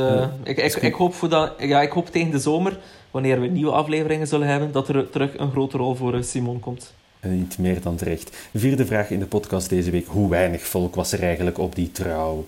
ik, 0.44 0.58
ik, 0.58 0.76
ik, 0.76 0.94
hoop 0.94 1.14
voor 1.14 1.30
dat, 1.30 1.54
ja, 1.58 1.82
ik 1.82 1.92
hoop 1.92 2.10
tegen 2.10 2.32
de 2.32 2.40
zomer, 2.40 2.80
wanneer 3.12 3.42
we 3.42 3.48
nieuwe 3.48 3.72
afleveringen 3.72 4.28
zullen 4.28 4.48
hebben, 4.48 4.72
dat 4.72 4.88
er 4.88 5.10
terug 5.10 5.38
een 5.38 5.52
grote 5.52 5.78
rol 5.78 5.96
voor 5.96 6.24
Simon 6.24 6.60
komt. 6.60 6.94
En 7.20 7.38
niet 7.38 7.58
meer 7.58 7.82
dan 7.82 7.96
terecht. 7.96 8.38
Vierde 8.54 8.86
vraag 8.86 9.10
in 9.10 9.20
de 9.20 9.26
podcast 9.26 9.70
deze 9.70 9.92
week. 9.92 10.08
Hoe 10.08 10.30
weinig 10.30 10.62
volk 10.62 10.96
was 10.96 11.12
er 11.12 11.24
eigenlijk 11.24 11.58
op 11.58 11.76
die 11.76 11.92
trouw? 11.92 12.46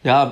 Ja, 0.00 0.22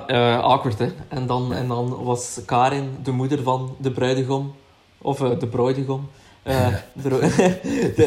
awkward 0.42 0.78
hè. 0.78 0.88
En 1.08 1.26
dan, 1.26 1.54
en 1.54 1.68
dan 1.68 2.04
was 2.04 2.40
Karin, 2.44 2.96
de 3.02 3.10
moeder 3.10 3.42
van 3.42 3.76
de 3.78 3.90
bruidegom, 3.90 4.54
of 4.98 5.18
de 5.18 5.46
bruidegom, 5.46 6.08
uh, 6.48 6.66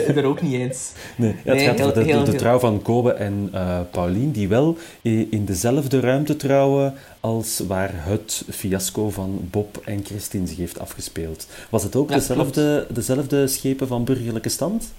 er, 0.10 0.18
er, 0.18 0.26
ook 0.26 0.42
niet 0.42 0.54
eens. 0.54 0.92
Nee, 1.16 1.36
het 1.44 1.62
gaat 1.62 1.82
over 1.82 2.04
de, 2.04 2.24
de, 2.24 2.36
trouw 2.36 2.60
van 2.60 2.82
Kobe 2.82 3.12
en 3.12 3.50
uh, 3.54 3.80
Paulien, 3.92 4.32
die 4.32 4.48
wel 4.48 4.78
in 5.02 5.46
dezelfde 5.46 6.00
ruimte 6.00 6.36
trouwen 6.36 6.94
als 7.20 7.62
waar 7.68 7.92
het 7.94 8.44
fiasco 8.50 9.10
van 9.10 9.48
Bob 9.52 9.82
en 9.86 10.06
Christine 10.06 10.48
zich 10.48 10.58
heeft 10.58 10.80
afgespeeld. 10.80 11.48
Was 11.70 11.84
het 11.84 11.96
ook 11.96 12.08
dezelfde, 12.08 12.88
dezelfde 12.90 13.48
schepen 13.48 13.88
van 13.88 14.04
burgerlijke 14.04 14.50
stand? 14.50 14.94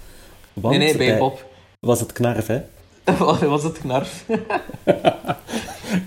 Want 0.52 0.76
nee, 0.76 0.94
nee, 0.94 0.96
bij 0.96 1.18
Bob. 1.18 1.44
Was 1.80 2.00
het 2.00 2.12
knarf, 2.12 2.46
hè? 2.46 2.60
was 3.48 3.62
het 3.62 3.78
knarf? 3.78 4.24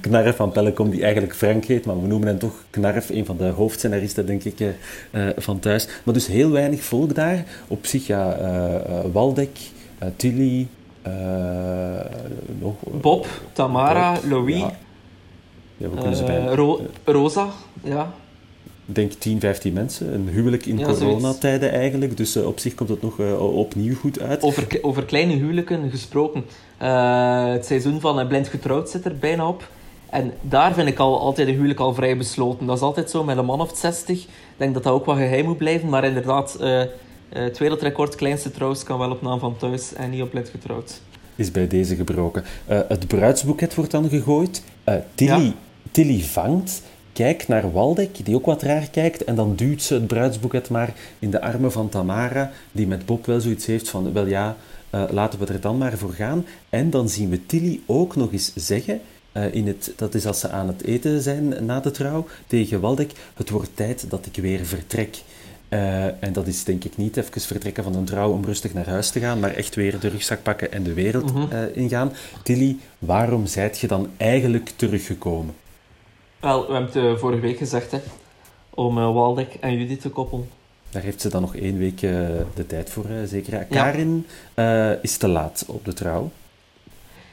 Knarf 0.02 0.36
van 0.36 0.52
Pellekom, 0.52 0.90
die 0.90 1.04
eigenlijk 1.04 1.36
Frank 1.36 1.66
heet, 1.66 1.86
maar 1.86 2.02
we 2.02 2.08
noemen 2.08 2.28
hem 2.28 2.38
toch 2.40 2.64
Knarf, 2.70 3.10
een 3.10 3.26
van 3.26 3.38
de 3.38 3.48
hoofdscenaristen, 3.48 4.26
denk 4.26 4.44
ik, 4.44 4.60
uh, 4.60 5.30
van 5.38 5.60
thuis. 5.60 5.88
Maar 6.04 6.14
dus 6.14 6.28
heel 6.28 6.52
weinig 6.52 6.84
volk 6.84 7.16
daar. 7.16 7.46
Op 7.68 7.86
zich, 7.86 8.08
ja, 8.08 8.40
uh, 8.40 9.02
Waldek, 9.12 9.58
Tilly, 10.16 10.68
nog... 12.60 12.76
Bob, 13.02 13.28
Tamara, 13.54 14.18
Louis... 14.30 14.60
Ja. 14.60 14.72
ja 15.78 15.90
we 15.90 15.96
kunnen 15.96 16.16
ze 16.16 16.24
bij... 16.24 16.46
Ro 16.46 16.82
Rosa, 17.04 17.48
ja 17.84 18.14
denk 18.86 19.12
10, 19.12 19.40
15 19.40 19.74
mensen. 19.74 20.14
Een 20.14 20.28
huwelijk 20.28 20.66
in 20.66 20.84
coronatijden 20.84 21.72
eigenlijk. 21.72 22.18
Dus 22.18 22.38
op 22.38 22.60
zich 22.60 22.76
komt 22.76 22.90
het 22.90 23.02
nog 23.02 23.20
opnieuw 23.40 23.96
goed 23.96 24.20
uit. 24.20 24.42
Over, 24.42 24.68
over 24.82 25.06
kleine 25.06 25.34
huwelijken 25.34 25.90
gesproken. 25.90 26.46
het 27.52 27.66
seizoen 27.66 28.00
van 28.00 28.28
Blind 28.28 28.48
Getrouwd 28.48 28.90
zit 28.90 29.06
er 29.06 29.18
bijna 29.18 29.48
op. 29.48 29.68
En 30.16 30.34
daar 30.42 30.74
vind 30.74 30.88
ik 30.88 31.00
al, 31.00 31.20
altijd 31.20 31.48
een 31.48 31.54
huwelijk 31.54 31.80
al 31.80 31.94
vrij 31.94 32.18
besloten. 32.18 32.66
Dat 32.66 32.76
is 32.76 32.82
altijd 32.82 33.10
zo 33.10 33.24
met 33.24 33.38
een 33.38 33.46
man 33.46 33.62
of 33.62 33.78
60. 33.78 34.22
Ik 34.22 34.28
denk 34.58 34.74
dat 34.74 34.84
dat 34.84 34.94
ook 34.94 35.06
wat 35.06 35.18
geheim 35.18 35.46
moet 35.46 35.58
blijven. 35.58 35.90
Maar 35.90 36.04
inderdaad, 36.04 36.58
uh, 36.62 36.82
het 37.30 37.58
wereldrecord 37.58 38.16
kleinste 38.16 38.52
trouws 38.52 38.84
kan 38.84 39.00
wel 39.00 39.12
op 39.12 39.22
naam 39.22 39.40
van 39.40 39.58
thuis 39.58 39.94
en 39.94 40.10
niet 40.10 40.22
op 40.22 40.34
lid 40.34 40.50
getrouwd. 40.50 41.02
Is 41.36 41.52
bij 41.52 41.68
deze 41.68 41.96
gebroken. 41.96 42.44
Uh, 42.70 42.80
het 42.88 43.08
bruidsboeket 43.08 43.76
wordt 43.76 43.92
dan 43.92 44.10
gegooid. 44.10 44.64
Tilly, 45.16 45.54
Tilly 45.92 46.22
vangt, 46.22 46.82
kijkt 47.14 47.48
naar 47.48 47.72
Waldek, 47.72 48.26
die 48.26 48.36
ook 48.36 48.46
wat 48.46 48.62
raar 48.62 48.90
kijkt. 48.92 49.24
En 49.24 49.36
dan 49.36 49.56
duwt 49.56 49.82
ze 49.82 49.94
het 49.94 50.08
bruidsboeket 50.08 50.70
maar 50.70 50.94
in 51.20 51.32
de 51.32 51.42
armen 51.42 51.72
van 51.72 51.90
Tamara, 51.90 52.52
die 52.72 52.88
met 52.88 53.06
Bob 53.06 53.26
wel 53.26 53.40
zoiets 53.40 53.66
heeft 53.66 53.90
van, 53.90 54.14
wel 54.14 54.28
ja, 54.28 54.56
laten 54.90 55.40
we 55.40 55.46
er 55.46 55.62
dan 55.62 55.78
maar 55.78 55.98
voor 55.98 56.14
gaan. 56.14 56.46
En 56.70 56.90
dan 56.90 57.10
zien 57.10 57.30
we 57.30 57.46
Tilly 57.46 57.80
ook 57.86 58.16
nog 58.16 58.32
eens 58.32 58.52
zeggen 58.56 59.02
uh, 59.38 59.54
in 59.54 59.68
het, 59.68 59.94
dat 59.96 60.14
is 60.14 60.26
als 60.26 60.40
ze 60.40 60.50
aan 60.50 60.68
het 60.68 60.84
eten 60.84 61.22
zijn 61.22 61.66
na 61.66 61.80
de 61.80 61.92
trouw, 61.92 62.26
tegen 62.48 62.80
Waldek, 62.80 63.12
het 63.34 63.50
wordt 63.50 63.70
tijd 63.74 64.10
dat 64.10 64.26
ik 64.26 64.36
weer 64.36 64.66
vertrek. 64.66 65.18
Uh, 65.70 66.24
en 66.24 66.34
dat 66.34 66.48
is 66.48 66.64
denk 66.64 66.84
ik 66.84 66.98
niet 66.98 67.18
even 67.18 67.42
vertrekken 67.42 67.84
van 67.84 67.96
een 67.96 68.06
trouw 68.06 68.32
om 68.32 68.46
rustig 68.46 68.74
naar 68.74 68.88
huis 68.88 69.10
te 69.10 69.20
gaan, 69.20 69.40
maar 69.40 69.54
echt 69.54 69.76
weer 69.76 70.00
de 70.00 70.08
rugzak 70.08 70.44
pakken 70.44 70.72
en 70.72 70.84
de 70.84 70.94
wereld 70.94 71.32
uh, 71.32 71.60
ingaan. 71.74 72.12
Tilly, 72.44 72.78
waarom 73.00 73.46
zijt 73.46 73.80
je 73.80 73.88
dan 73.88 74.10
eigenlijk 74.18 74.72
teruggekomen? 74.76 75.56
Wel, 76.40 76.68
we 76.68 76.74
hebben 76.74 77.04
het 77.04 77.20
vorige 77.20 77.42
week 77.42 77.58
gezegd, 77.58 77.92
hè, 77.92 78.00
om 78.70 78.96
Waldek 78.96 79.54
en 79.60 79.78
Judith 79.78 80.02
te 80.02 80.10
koppelen. 80.10 80.50
Daar 80.90 81.04
heeft 81.04 81.22
ze 81.22 81.30
dan 81.30 81.42
nog 81.42 81.56
één 81.56 81.78
week 81.78 82.00
de 82.00 82.66
tijd 82.68 82.90
voor, 82.90 83.06
zeker. 83.26 83.66
Karin 83.70 84.26
is 85.02 85.18
te 85.18 85.28
laat 85.28 85.64
op 85.68 85.86
de 85.86 85.94
trouw. 85.94 86.32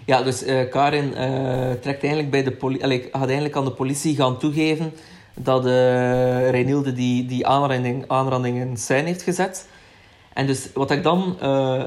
Ja, 0.07 0.23
dus 0.23 0.43
uh, 0.43 0.71
Karin 0.71 1.09
uh, 1.09 1.71
trekt 1.71 2.03
eigenlijk 2.03 2.31
bij 2.31 2.43
de 2.43 2.53
politie, 2.53 3.09
had 3.13 3.25
eigenlijk 3.25 3.57
aan 3.57 3.65
de 3.65 3.73
politie 3.73 4.17
gaan 4.17 4.39
toegeven 4.39 4.93
dat 5.35 5.67
uh, 5.67 6.51
Reinilde 6.51 6.93
die, 6.93 7.27
die 7.27 7.47
aanranding, 7.47 8.05
aanranding 8.07 8.59
in 8.59 8.77
scène 8.77 9.07
heeft 9.07 9.23
gezet. 9.23 9.67
En 10.33 10.47
dus 10.47 10.69
wat 10.75 10.91
ik 10.91 11.03
dan 11.03 11.37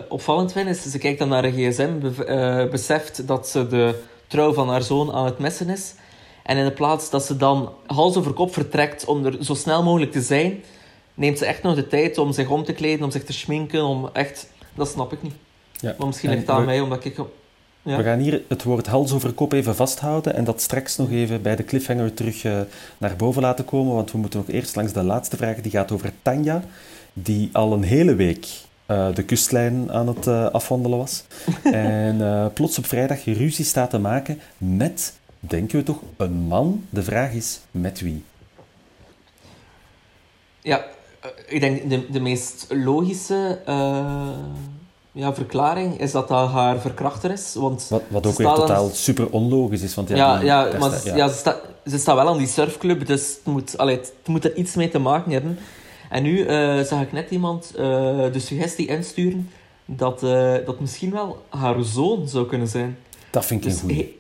opvallend 0.10 0.52
vind, 0.52 0.68
is 0.70 0.82
ze 0.82 0.98
kijkt 0.98 1.20
dan 1.20 1.28
naar 1.28 1.44
een 1.44 1.54
gsm, 1.54 2.00
be, 2.00 2.68
beseft 2.72 3.28
dat 3.28 3.48
ze 3.48 3.68
de 3.68 4.04
trouw 4.28 4.54
van 4.54 4.70
haar 4.70 4.84
zoon 4.84 5.14
aan 5.14 5.26
het 5.26 5.40
missen 5.40 5.70
is. 5.70 5.94
En 6.44 6.58
in 6.58 6.66
de 6.66 6.72
plaats 6.72 7.10
dat 7.10 7.24
ze 7.24 7.38
dan 7.38 7.70
hals 7.86 8.18
over 8.18 8.34
kop 8.34 8.54
vertrekt 8.54 9.06
om 9.06 9.26
er 9.26 9.38
zo 9.44 9.54
snel 9.54 9.84
mogelijk 9.84 10.12
te 10.12 10.22
zijn, 10.22 10.64
neemt 11.14 11.38
ze 11.38 11.46
echt 11.46 11.64
nog 11.64 11.76
de 11.76 11.88
tijd 11.88 12.18
om 12.18 12.34
zich 12.34 12.50
om 12.50 12.64
te 12.64 12.74
kleden, 12.74 13.06
om 13.06 13.12
zich 13.12 13.24
te 13.24 13.34
schminken, 13.34 13.84
om 13.84 14.10
echt... 14.14 14.50
Dat 14.74 14.88
snap 14.88 15.14
ik 15.14 15.22
niet. 15.22 15.34
Ja. 15.72 15.96
Maar 15.98 16.08
misschien 16.08 16.30
ligt 16.30 16.42
het 16.42 16.50
aan 16.50 16.66
mij, 16.66 16.80
omdat 16.80 17.06
ik 17.06 17.18
we 17.86 18.04
gaan 18.04 18.20
hier 18.20 18.42
het 18.48 18.64
woord 18.64 18.88
hals 18.88 19.14
over 19.14 19.34
kop 19.34 19.54
even 19.54 19.76
vasthouden 19.76 20.36
en 20.36 20.44
dat 20.44 20.62
straks 20.62 20.98
nog 20.98 21.12
even 21.12 21.42
bij 21.42 21.56
de 21.56 21.64
cliffhanger 21.64 22.14
terug 22.14 22.44
uh, 22.44 22.60
naar 22.98 23.16
boven 23.16 23.42
laten 23.42 23.66
komen, 23.66 23.94
want 23.94 24.12
we 24.12 24.18
moeten 24.18 24.40
nog 24.40 24.50
eerst 24.50 24.76
langs 24.76 24.94
de 24.94 25.04
laatste 25.04 25.38
vraag, 25.38 25.62
die 25.62 25.72
gaat 25.72 25.92
over 25.92 26.12
Tanja, 26.22 26.64
die 27.14 27.50
al 27.52 27.74
een 27.74 27.84
hele 27.84 28.16
week 28.16 28.48
uh, 28.88 29.16
de 29.16 29.24
kustlijn 29.24 29.92
aan 29.92 30.08
het 30.08 30.28
uh, 30.28 30.46
afwandelen 30.46 30.98
was. 30.98 31.24
en 31.64 32.52
plots 32.54 32.78
op 32.78 32.86
vrijdag 32.86 33.26
ruzie 33.26 33.66
staat 33.66 33.90
te 33.90 34.00
maken 34.00 34.40
met, 34.58 35.14
denken 35.40 35.78
we 35.78 35.84
toch, 35.84 36.02
een 36.18 36.34
man. 36.34 36.86
De 36.90 37.04
vraag 37.04 37.32
is, 37.32 37.60
met 37.72 38.02
wie? 38.02 38.24
Ja, 40.62 40.86
ik 41.48 41.60
denk 41.60 41.90
de, 41.90 42.12
de 42.12 42.20
meest 42.20 42.66
logische 42.70 43.60
ja, 45.16 45.34
verklaring 45.34 46.00
is 46.00 46.12
dat 46.12 46.28
dat 46.28 46.50
haar 46.50 46.80
verkrachter 46.80 47.32
is. 47.32 47.54
Want 47.54 47.88
wat, 47.90 48.02
wat 48.08 48.26
ook 48.26 48.38
weer 48.38 48.54
totaal 48.54 48.90
super 48.90 49.30
onlogisch 49.30 49.82
is. 49.82 49.96
Want 49.96 50.10
ja, 50.10 50.16
ja, 50.16 50.42
ja 50.42 50.78
maar 50.78 50.92
ja. 51.16 51.28
ze, 51.28 51.36
staat, 51.36 51.62
ze 51.86 51.98
staat 51.98 52.16
wel 52.16 52.28
aan 52.28 52.38
die 52.38 52.48
surfclub, 52.48 53.06
dus 53.06 53.28
het 53.28 53.40
moet, 53.44 53.78
allee, 53.78 53.96
het 53.96 54.14
moet 54.26 54.46
er 54.46 54.56
iets 54.56 54.76
mee 54.76 54.90
te 54.90 55.00
maken 55.00 55.32
hebben. 55.32 55.58
En 56.10 56.24
nu 56.24 56.38
uh, 56.38 56.82
zag 56.82 57.02
ik 57.02 57.12
net 57.12 57.30
iemand 57.30 57.72
uh, 57.72 57.82
de 58.32 58.40
suggestie 58.40 58.88
insturen 58.88 59.50
dat 59.86 60.24
uh, 60.24 60.56
dat 60.66 60.80
misschien 60.80 61.12
wel 61.12 61.46
haar 61.50 61.84
zoon 61.84 62.28
zou 62.28 62.48
kunnen 62.48 62.68
zijn. 62.68 62.98
Dat 63.30 63.46
vind 63.46 63.66
ik 63.66 63.70
dus 63.70 63.82
een 63.82 63.90
goeie. 63.90 64.20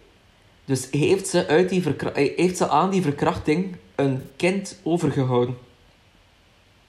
dus 0.66 0.88
heeft 0.92 1.28
ze, 1.28 1.48
uit 1.48 1.70
die 1.70 1.84
heeft 2.14 2.58
ze 2.58 2.68
aan 2.68 2.90
die 2.90 3.02
verkrachting 3.02 3.76
een 3.96 4.24
kind 4.36 4.80
overgehouden. 4.84 5.58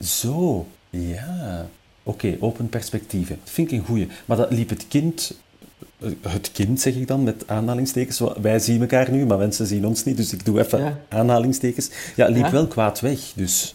Zo, 0.00 0.66
ja. 0.90 1.68
Oké, 2.08 2.36
open 2.40 2.68
perspectieven. 2.68 3.38
Dat 3.44 3.52
vind 3.52 3.72
ik 3.72 3.78
een 3.78 3.86
goeie. 3.86 4.08
Maar 4.24 4.36
dat 4.36 4.50
liep 4.50 4.68
het 4.68 4.88
kind 4.88 5.36
eh, 5.98 6.10
het 6.20 6.52
kind, 6.52 6.80
zeg 6.80 6.94
ik 6.94 7.06
dan, 7.06 7.22
met 7.22 7.44
aanhalingstekens. 7.46 8.22
Wij 8.40 8.58
zien 8.58 8.80
elkaar 8.80 9.10
nu, 9.10 9.26
maar 9.26 9.38
mensen 9.38 9.66
zien 9.66 9.86
ons 9.86 10.04
niet, 10.04 10.16
dus 10.16 10.32
ik 10.32 10.44
doe 10.44 10.58
even 10.58 11.02
aanhalingstekens. 11.08 11.90
Ja, 12.16 12.28
liep 12.28 12.48
wel 12.48 12.66
kwaad 12.66 13.00
weg, 13.00 13.20
dus... 13.34 13.74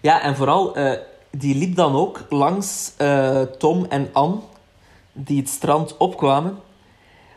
Ja, 0.00 0.22
en 0.22 0.36
vooral, 0.36 0.78
uh, 0.78 0.92
die 1.30 1.54
liep 1.54 1.76
dan 1.76 1.94
ook 1.94 2.26
langs 2.28 2.92
uh, 2.98 3.42
Tom 3.42 3.86
en 3.88 4.08
Anne, 4.12 4.38
die 5.12 5.38
het 5.38 5.48
strand 5.48 5.96
opkwamen. 5.96 6.56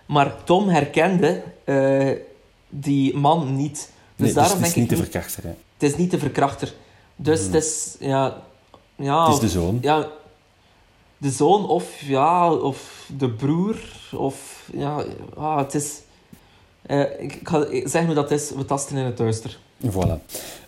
Maar 0.06 0.44
Tom 0.44 0.70
herkende 0.70 1.44
uh, 1.66 2.12
die 2.70 3.18
man 3.18 3.56
niet. 3.56 3.92
Dus, 4.16 4.25
nee, 4.25 4.34
daarom 4.34 4.58
dus 4.58 4.68
het 4.68 4.78
is 4.78 4.82
niet 4.82 4.90
de 4.90 4.96
verkrachter, 4.96 5.44
hè? 5.44 5.50
Het 5.50 5.92
is 5.92 5.98
niet 5.98 6.12
de 6.12 6.20
verkrachter. 6.20 6.74
Dus 7.16 7.40
hmm. 7.40 7.54
het 7.54 7.63
is, 7.63 7.96
ja, 8.00 8.42
ja, 9.01 9.25
het 9.25 9.34
is 9.34 9.39
de 9.39 9.60
zoon. 9.60 9.77
Ja, 9.81 10.08
de 11.17 11.29
zoon 11.29 11.67
of, 11.67 12.01
ja, 12.01 12.53
of 12.53 13.10
de 13.17 13.29
broer. 13.29 13.75
Of 14.15 14.70
ja, 14.74 15.03
ah, 15.38 15.58
het 15.58 15.74
is. 15.74 16.01
Uh, 16.88 17.00
ik, 17.20 17.39
ga 17.43 17.65
zeggen 17.70 18.05
hoe 18.05 18.13
dat 18.13 18.31
is, 18.31 18.51
we 18.55 18.65
tasten 18.65 18.98
in 18.98 19.05
het 19.05 19.17
duister. 19.17 19.58
Voilà. 19.86 20.20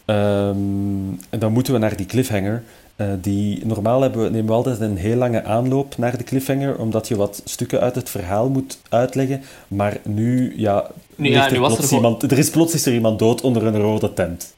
Um, 0.05 1.19
en 1.29 1.39
dan 1.39 1.51
moeten 1.51 1.73
we 1.73 1.79
naar 1.79 1.97
die 1.97 2.05
cliffhanger. 2.05 2.63
Uh, 2.95 3.07
die, 3.21 3.65
normaal 3.65 4.01
hebben 4.01 4.23
we, 4.23 4.29
nemen 4.29 4.45
we 4.45 4.53
altijd 4.53 4.79
een 4.79 4.97
heel 4.97 5.15
lange 5.15 5.43
aanloop 5.43 5.97
naar 5.97 6.17
de 6.17 6.23
cliffhanger, 6.23 6.77
omdat 6.77 7.07
je 7.07 7.15
wat 7.15 7.41
stukken 7.45 7.79
uit 7.79 7.95
het 7.95 8.09
verhaal 8.09 8.49
moet 8.49 8.79
uitleggen. 8.89 9.41
Maar 9.67 9.97
nu, 10.03 10.53
ja, 10.57 10.91
nu, 11.15 11.29
ja, 11.29 11.49
er, 11.49 11.57
plots 11.57 11.91
er, 11.91 11.95
iemand, 11.95 12.31
er 12.31 12.37
is 12.37 12.49
plots 12.49 12.73
is 12.73 12.85
er 12.85 12.93
iemand 12.93 13.19
dood 13.19 13.41
onder 13.41 13.65
een 13.65 13.81
rode 13.81 14.13
tent 14.13 14.53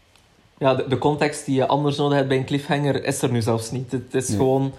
ja, 0.57 0.75
de, 0.75 0.85
de, 0.87 0.97
context 0.97 1.45
die 1.45 1.55
je 1.55 1.65
anders 1.65 1.97
nodig 1.97 2.17
hebt 2.17 2.29
bij 2.29 2.37
een 2.37 2.45
cliffhanger 2.45 3.03
is 3.05 3.21
er 3.21 3.31
nu 3.31 3.41
zelfs 3.41 3.71
niet. 3.71 3.91
Het 3.91 4.13
is 4.13 4.29
gewoon, 4.29 4.73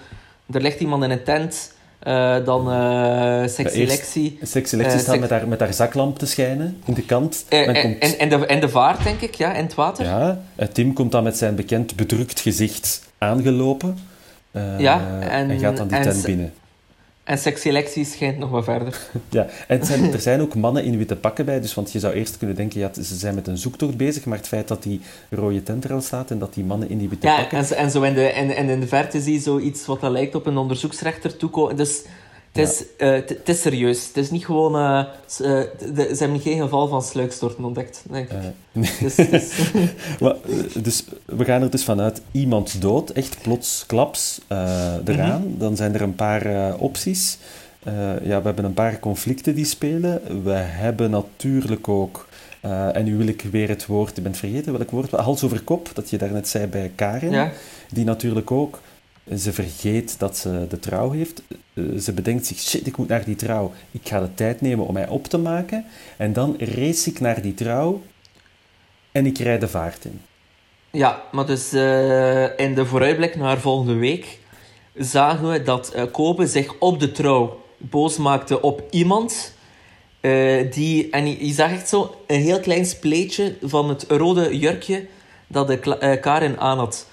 er 0.52 0.60
ligt 0.60 0.80
iemand 0.80 1.04
in 1.04 1.10
een 1.10 1.22
tent, 1.22 1.74
uh, 2.06 2.44
dan 2.44 2.72
uh, 2.72 3.42
eh, 3.42 3.50
seksselectie. 3.50 4.36
Ja, 4.40 4.46
seksselectie 4.46 4.96
uh, 4.96 5.02
staat 5.02 5.18
met, 5.18 5.30
haar, 5.30 5.48
met 5.48 5.60
haar 5.60 5.74
zaklamp 5.74 6.18
te 6.18 6.26
schijnen 6.26 6.82
in 6.84 6.94
de 6.94 7.02
kant. 7.02 7.44
En, 7.48 7.64
komt... 7.82 7.98
en, 7.98 8.18
en, 8.18 8.28
de, 8.28 8.46
en 8.46 8.60
de 8.60 8.68
vaart, 8.68 9.04
denk 9.04 9.20
ik, 9.20 9.34
ja, 9.34 9.54
in 9.54 9.64
het 9.64 9.74
water. 9.74 10.04
Ja, 10.04 10.38
Tim 10.72 10.92
komt 10.92 11.12
dan 11.12 11.22
met 11.22 11.36
zijn 11.36 11.54
bekend 11.54 11.96
bedrukt 11.96 12.40
gezicht 12.40 13.08
aangelopen. 13.18 13.98
Uh, 14.52 14.80
ja, 14.80 15.20
en, 15.20 15.50
en, 15.50 15.58
gaat 15.58 15.76
dan 15.76 15.88
die 15.88 16.00
tent 16.00 16.24
binnen. 16.24 16.52
En 17.26 17.38
selectie 17.38 18.04
schijnt 18.04 18.38
nog 18.38 18.50
wat 18.50 18.64
verder. 18.64 18.98
Ja, 19.28 19.46
en 19.68 19.86
zijn, 19.86 20.12
er 20.12 20.20
zijn 20.20 20.40
ook 20.40 20.54
mannen 20.54 20.84
in 20.84 20.98
witte 20.98 21.16
pakken 21.16 21.44
bij, 21.44 21.60
dus, 21.60 21.74
want 21.74 21.92
je 21.92 21.98
zou 21.98 22.14
eerst 22.14 22.36
kunnen 22.36 22.56
denken, 22.56 22.80
ja, 22.80 22.90
ze 22.92 23.16
zijn 23.16 23.34
met 23.34 23.46
een 23.46 23.58
zoektocht 23.58 23.96
bezig, 23.96 24.24
maar 24.24 24.38
het 24.38 24.48
feit 24.48 24.68
dat 24.68 24.82
die 24.82 25.00
rode 25.30 25.62
tent 25.62 25.84
er 25.84 25.92
al 25.92 26.00
staat 26.00 26.30
en 26.30 26.38
dat 26.38 26.54
die 26.54 26.64
mannen 26.64 26.90
in 26.90 26.98
die 26.98 27.08
witte 27.08 27.26
ja, 27.26 27.36
pakken... 27.36 27.58
Ja, 27.58 27.68
en, 27.68 27.76
en, 27.76 27.90
zo 27.90 28.02
in 28.02 28.14
de, 28.14 28.26
en, 28.26 28.56
en 28.56 28.68
in 28.68 28.80
de 28.80 28.86
verte 28.86 29.20
zie 29.20 29.32
je 29.32 29.40
zoiets 29.40 29.86
wat 29.86 30.00
dat 30.00 30.10
lijkt 30.10 30.34
op 30.34 30.46
een 30.46 30.56
onderzoeksrechter 30.56 31.36
toekomen. 31.36 31.76
Dus 31.76 32.02
het 32.56 32.68
is, 32.68 32.84
uh, 32.98 33.12
het 33.12 33.48
is 33.48 33.60
serieus. 33.60 34.06
Het 34.06 34.16
is 34.16 34.30
niet 34.30 34.44
gewoon... 34.44 34.76
Uh, 34.76 35.04
ze 35.26 36.16
hebben 36.18 36.40
geen 36.40 36.60
geval 36.60 36.88
van 36.88 37.02
sluikstorten 37.02 37.64
ontdekt, 37.64 38.02
denk 38.10 38.30
ik. 38.30 38.36
Nee. 38.72 38.90
Dus, 39.00 39.14
dus... 39.14 39.72
maar, 40.20 40.34
dus, 40.82 41.04
we 41.24 41.44
gaan 41.44 41.62
er 41.62 41.70
dus 41.70 41.84
vanuit 41.84 42.22
iemand 42.30 42.80
dood, 42.80 43.10
echt 43.10 43.42
plots 43.42 43.84
klaps 43.86 44.40
eraan. 44.48 45.40
Mm 45.40 45.46
-hmm. 45.46 45.58
Dan 45.58 45.76
zijn 45.76 45.94
er 45.94 46.02
een 46.02 46.14
paar 46.14 46.74
opties. 46.78 47.38
ja, 48.22 48.38
we 48.38 48.42
hebben 48.42 48.64
een 48.64 48.74
paar 48.74 48.98
conflicten 48.98 49.54
die 49.54 49.64
spelen. 49.64 50.42
We 50.42 50.52
hebben 50.52 51.10
natuurlijk 51.10 51.88
ook... 51.88 52.26
Uh, 52.66 52.96
en 52.96 53.04
nu 53.04 53.16
wil 53.16 53.26
ik 53.26 53.42
weer 53.50 53.68
het 53.68 53.86
woord, 53.86 54.16
ik 54.16 54.22
ben 54.22 54.34
vergeten 54.34 54.72
welk 54.72 54.90
woord, 54.90 55.10
hals 55.10 55.44
over 55.44 55.62
kop, 55.62 55.90
dat 55.94 56.10
je 56.10 56.18
daarnet 56.18 56.48
zei 56.48 56.66
bij 56.66 56.92
Karin, 56.94 57.30
ja. 57.30 57.50
die 57.90 58.04
natuurlijk 58.04 58.50
ook 58.50 58.80
ze 59.34 59.52
vergeet 59.52 60.18
dat 60.18 60.36
ze 60.36 60.66
de 60.68 60.78
trouw 60.78 61.10
heeft. 61.10 61.42
Ze 62.00 62.12
bedenkt 62.12 62.46
zich, 62.46 62.58
shit, 62.58 62.86
ik 62.86 62.96
moet 62.96 63.08
naar 63.08 63.24
die 63.24 63.36
trouw. 63.36 63.72
Ik 63.90 64.08
ga 64.08 64.20
de 64.20 64.34
tijd 64.34 64.60
nemen 64.60 64.86
om 64.86 64.92
mij 64.92 65.08
op 65.08 65.26
te 65.26 65.38
maken. 65.38 65.84
En 66.16 66.32
dan 66.32 66.56
race 66.58 67.10
ik 67.10 67.20
naar 67.20 67.42
die 67.42 67.54
trouw 67.54 68.02
en 69.12 69.26
ik 69.26 69.38
rijd 69.38 69.60
de 69.60 69.68
vaart 69.68 70.04
in. 70.04 70.20
Ja, 70.90 71.22
maar 71.32 71.46
dus 71.46 71.72
uh, 71.72 72.58
in 72.58 72.74
de 72.74 72.86
vooruitblik 72.86 73.36
naar 73.36 73.58
volgende 73.58 73.94
week 73.94 74.38
zagen 74.94 75.50
we 75.50 75.62
dat 75.62 75.92
uh, 75.96 76.02
Kobe 76.12 76.46
zich 76.46 76.78
op 76.78 77.00
de 77.00 77.12
trouw 77.12 77.62
boos 77.78 78.16
maakte 78.16 78.60
op 78.60 78.82
iemand. 78.90 79.54
Die, 80.70 81.10
en 81.10 81.46
je 81.46 81.52
zag 81.52 81.70
echt 81.70 81.88
zo 81.88 82.14
een 82.26 82.40
heel 82.40 82.60
klein 82.60 82.86
spleetje 82.86 83.56
van 83.62 83.88
het 83.88 84.04
rode 84.08 84.58
jurkje 84.58 85.06
dat 85.46 85.68
de 85.68 86.18
Karin 86.20 86.58
aan 86.60 86.78
had. 86.78 87.06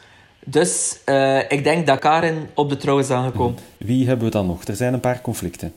Dus 0.46 1.00
uh, 1.06 1.52
ik 1.52 1.64
denk 1.64 1.88
dat 1.88 2.00
Karin 2.00 2.48
op 2.54 2.70
de 2.70 2.78
trouw 2.78 3.00
is 3.00 3.10
aangekomen. 3.10 3.58
Wie 3.78 4.08
hebben 4.08 4.26
we 4.26 4.32
dan 4.32 4.46
nog? 4.46 4.64
Er 4.64 4.76
zijn 4.76 4.94
een 4.94 5.00
paar 5.00 5.22
conflicten. 5.22 5.74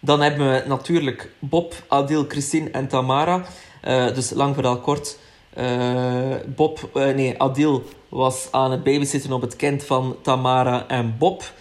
Dan 0.00 0.20
hebben 0.20 0.52
we 0.52 0.64
natuurlijk 0.66 1.30
Bob, 1.38 1.74
Adil, 1.88 2.24
Christine 2.28 2.70
en 2.70 2.88
Tamara. 2.88 3.44
Uh, 3.84 4.14
dus 4.14 4.30
lang 4.30 4.54
verhaal 4.54 4.80
kort. 4.80 5.18
Uh, 5.58 6.34
Bob, 6.46 6.90
nee, 6.94 7.38
Adil 7.38 7.84
was 8.08 8.48
aan 8.50 8.70
het 8.70 8.82
babysitten 8.82 9.32
op 9.32 9.40
het 9.40 9.56
kind 9.56 9.84
van 9.84 10.16
Tamara 10.22 10.88
en 10.88 11.14
Bob. 11.18 11.52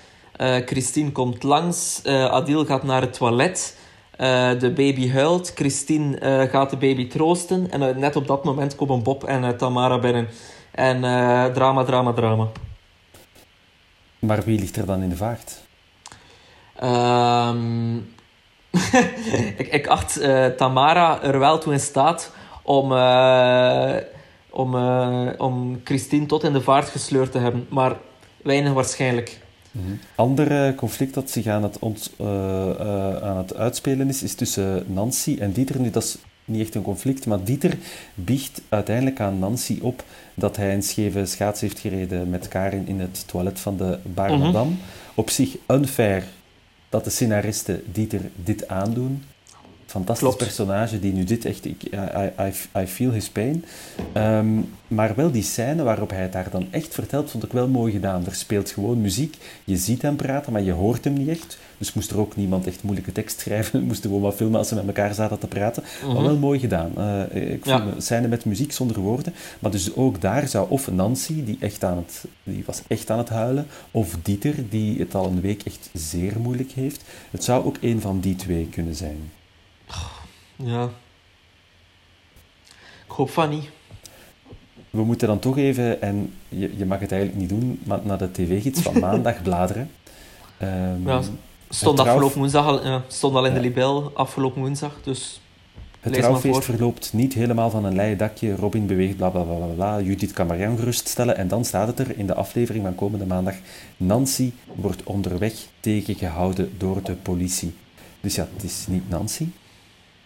Christine 0.66 1.12
komt 1.12 1.44
langs. 1.44 2.02
Adil 2.06 2.66
gaat 2.66 2.84
naar 2.84 3.02
het 3.02 3.14
toilet. 3.14 3.78
de 4.60 4.72
baby 4.76 5.10
huilt. 5.10 5.52
Christine 5.56 6.48
gaat 6.52 6.70
de 6.70 6.78
baby 6.78 7.08
troosten. 7.08 7.72
En 7.72 8.00
net 8.00 8.16
op 8.16 8.28
dat 8.28 8.44
moment 8.44 8.76
komen 8.76 9.04
Bob 9.04 9.24
en 9.24 9.58
Tamara 9.58 10.00
binnen. 10.00 10.28
En 10.72 10.98
uh, 11.04 11.46
drama, 11.46 11.84
drama, 11.84 12.14
drama. 12.14 12.48
Maar 14.20 14.44
wie 14.44 14.60
ligt 14.60 14.76
er 14.76 14.86
dan 14.86 15.02
in 15.02 15.10
de 15.10 15.16
vaart? 15.16 15.62
Um, 16.84 18.14
ik, 19.62 19.68
ik 19.72 19.88
acht 19.88 20.22
uh, 20.22 20.46
Tamara 20.46 21.22
er 21.22 21.40
wel 21.40 21.58
toe 21.58 21.74
in 21.74 21.80
staat 21.80 22.32
om, 22.62 22.92
uh, 22.92 23.96
om, 24.50 24.76
om 25.38 25.82
Christine 25.84 26.26
tot 26.26 26.44
in 26.44 26.54
de 26.54 26.62
vaart 26.62 26.90
gesleurd 26.90 27.32
te 27.32 27.38
hebben. 27.38 27.68
Maar 27.70 27.96
weinig 28.44 28.74
waarschijnlijk. 28.74 29.40
Mm 29.72 29.86
-hmm. 29.86 30.00
Ander 30.16 30.76
conflict 30.76 31.14
dat 31.14 31.30
zich 31.30 31.48
aan 31.48 31.64
het, 31.64 31.80
ont, 31.80 32.12
aan 33.22 33.38
het 33.38 33.56
uitspelen 33.56 34.10
is, 34.10 34.24
is 34.24 34.36
tussen 34.36 34.86
Nancy 34.88 35.38
en 35.40 35.52
Dieter. 35.52 35.80
Nu, 35.80 35.90
dat 35.90 36.04
is 36.04 36.18
niet 36.52 36.62
echt 36.62 36.76
een 36.76 36.82
conflict, 36.82 37.26
maar 37.26 37.44
Dieter 37.44 37.78
biecht 38.16 38.62
uiteindelijk 38.70 39.20
aan 39.20 39.40
Nancy 39.40 39.80
op 39.82 40.04
dat 40.34 40.56
hij 40.56 40.74
een 40.74 40.84
scheve 40.84 41.26
schaats 41.26 41.62
heeft 41.62 41.80
gereden 41.80 42.30
met 42.30 42.48
Karin 42.48 42.88
in 42.88 43.00
het 43.00 43.28
toilet 43.28 43.60
van 43.60 43.78
de 43.78 44.00
Bar. 44.04 44.32
Mm 44.32 44.42
-hmm. 44.42 44.78
Op 45.16 45.30
zich 45.30 45.56
unfair 45.68 46.24
dat 46.90 47.04
de 47.04 47.10
scenaristen 47.10 47.82
Dieter 47.92 48.22
dit 48.36 48.68
aandoen. 48.68 49.24
Fantastisch 49.92 50.28
Klopt. 50.28 50.44
personage 50.44 51.00
die 51.00 51.14
nu 51.14 51.24
dit 51.24 51.46
echt... 51.46 51.66
Ik, 51.66 51.84
I, 51.84 52.42
I, 52.42 52.80
I 52.82 52.88
feel 52.88 53.12
his 53.12 53.30
pain. 53.30 53.66
Um, 54.18 54.70
maar 54.88 55.16
wel 55.16 55.32
die 55.32 55.44
scène 55.44 55.84
waarop 55.84 56.10
hij 56.10 56.22
het 56.22 56.32
daar 56.32 56.50
dan 56.52 56.68
echt 56.70 56.94
vertelt, 56.94 57.32
vond 57.32 57.44
ik 57.44 57.52
wel 57.52 57.68
mooi 57.68 57.92
gedaan. 57.92 58.26
Er 58.26 58.36
speelt 58.36 58.70
gewoon 58.70 59.02
muziek. 59.02 59.38
Je 59.64 59.78
ziet 59.78 60.02
hem 60.02 60.16
praten, 60.16 60.52
maar 60.52 60.62
je 60.62 60.72
hoort 60.72 61.04
hem 61.04 61.14
niet 61.14 61.28
echt. 61.28 61.58
Dus 61.78 61.94
moest 61.94 62.12
er 62.12 62.20
ook 62.20 62.36
niemand 62.36 62.68
echt 62.68 62.84
moeilijke 62.84 63.12
tekst 63.12 63.40
schrijven. 63.42 63.84
Moesten 63.84 64.10
gewoon 64.10 64.22
wat 64.22 64.36
filmen 64.36 64.58
als 64.60 64.68
ze 64.68 64.76
met 64.76 64.86
elkaar 64.88 65.14
zaten 65.14 65.40
te 65.40 65.48
praten. 65.48 65.84
Mm 65.84 66.06
-hmm. 66.06 66.14
Maar 66.14 66.24
wel 66.24 66.38
mooi 66.38 66.60
gedaan. 66.60 66.92
Uh, 66.98 67.52
ik 67.54 67.66
vond 67.66 67.84
Ja. 67.84 68.00
scène 68.00 68.28
met 68.28 68.46
muziek 68.46 68.72
zonder 68.72 69.00
woorden. 69.00 69.34
Maar 69.60 69.72
dus 69.72 69.96
ook 69.96 70.22
daar 70.22 70.48
zou 70.48 70.70
of 70.70 70.92
Nancy, 70.92 71.44
die, 71.44 71.58
echt 71.60 71.84
aan 71.84 71.98
het, 71.98 72.26
die 72.44 72.64
was 72.66 72.82
echt 72.88 73.10
aan 73.10 73.18
het 73.18 73.30
huilen, 73.30 73.68
of 73.92 74.18
Dieter, 74.22 74.56
die 74.70 75.00
het 75.00 75.16
al 75.16 75.26
een 75.26 75.42
week 75.42 75.62
echt 75.64 75.90
zeer 75.94 76.40
moeilijk 76.40 76.72
heeft. 76.72 77.04
Het 77.32 77.44
zou 77.44 77.66
ook 77.66 77.76
een 77.82 78.02
van 78.02 78.20
die 78.20 78.36
twee 78.36 78.68
kunnen 78.72 78.96
zijn. 78.96 79.18
Ja. 80.56 80.90
Ik 83.06 83.18
hoop 83.18 83.30
van 83.30 83.50
niet. 83.50 83.70
We 84.90 85.04
moeten 85.04 85.28
dan 85.28 85.40
toch 85.40 85.58
even, 85.58 86.02
en 86.02 86.34
je, 86.50 86.78
je 86.78 86.86
mag 86.86 87.00
het 87.00 87.12
eigenlijk 87.12 87.42
niet 87.42 87.50
doen, 87.50 87.80
maar 87.84 88.00
naar 88.04 88.18
de 88.18 88.32
tv-gids 88.32 88.82
van 88.82 89.00
maandag 89.10 89.42
bladeren. 89.42 89.92
Um, 90.62 91.08
Ja, 91.08 91.22
stond 91.70 92.00
afgelopen 92.00 92.38
woensdag 92.38 92.66
al, 92.66 92.86
ja, 92.86 93.04
stond 93.08 93.36
al 93.36 93.46
in 93.46 93.54
de 93.54 93.60
libel 93.60 94.12
afgelopen 94.14 94.62
woensdag, 94.62 95.00
dus 95.04 95.42
Het 96.00 96.14
trouwfeest 96.14 96.64
verloopt 96.64 97.14
niet 97.14 97.34
helemaal 97.34 97.70
van 97.70 97.86
een 97.86 97.96
leien 97.96 98.18
dakje. 98.18 98.56
Robin 98.56 98.86
beweegt, 98.86 99.18
bla 99.18 99.30
bla 99.30 99.42
bla 99.42 99.66
bla. 99.66 100.02
Judith 100.02 100.34
geruststellen. 100.36 101.38
En 101.38 101.48
dan 101.48 101.66
staat 101.66 101.88
het 101.88 102.00
er 102.00 102.18
in 102.18 102.28
de 102.28 102.34
aflevering 102.34 102.84
van 102.84 102.96
komende 102.96 103.26
maandag. 103.26 103.56
Nancy 103.98 104.52
wordt 104.76 105.04
onderweg 105.04 105.54
tegengehouden 105.80 106.72
door 106.78 107.04
de 107.04 107.14
politie. 107.14 107.74
Dus 108.22 108.36
ja, 108.36 108.48
het 108.54 108.64
is 108.64 108.86
niet 108.88 109.10
Nancy. 109.10 109.48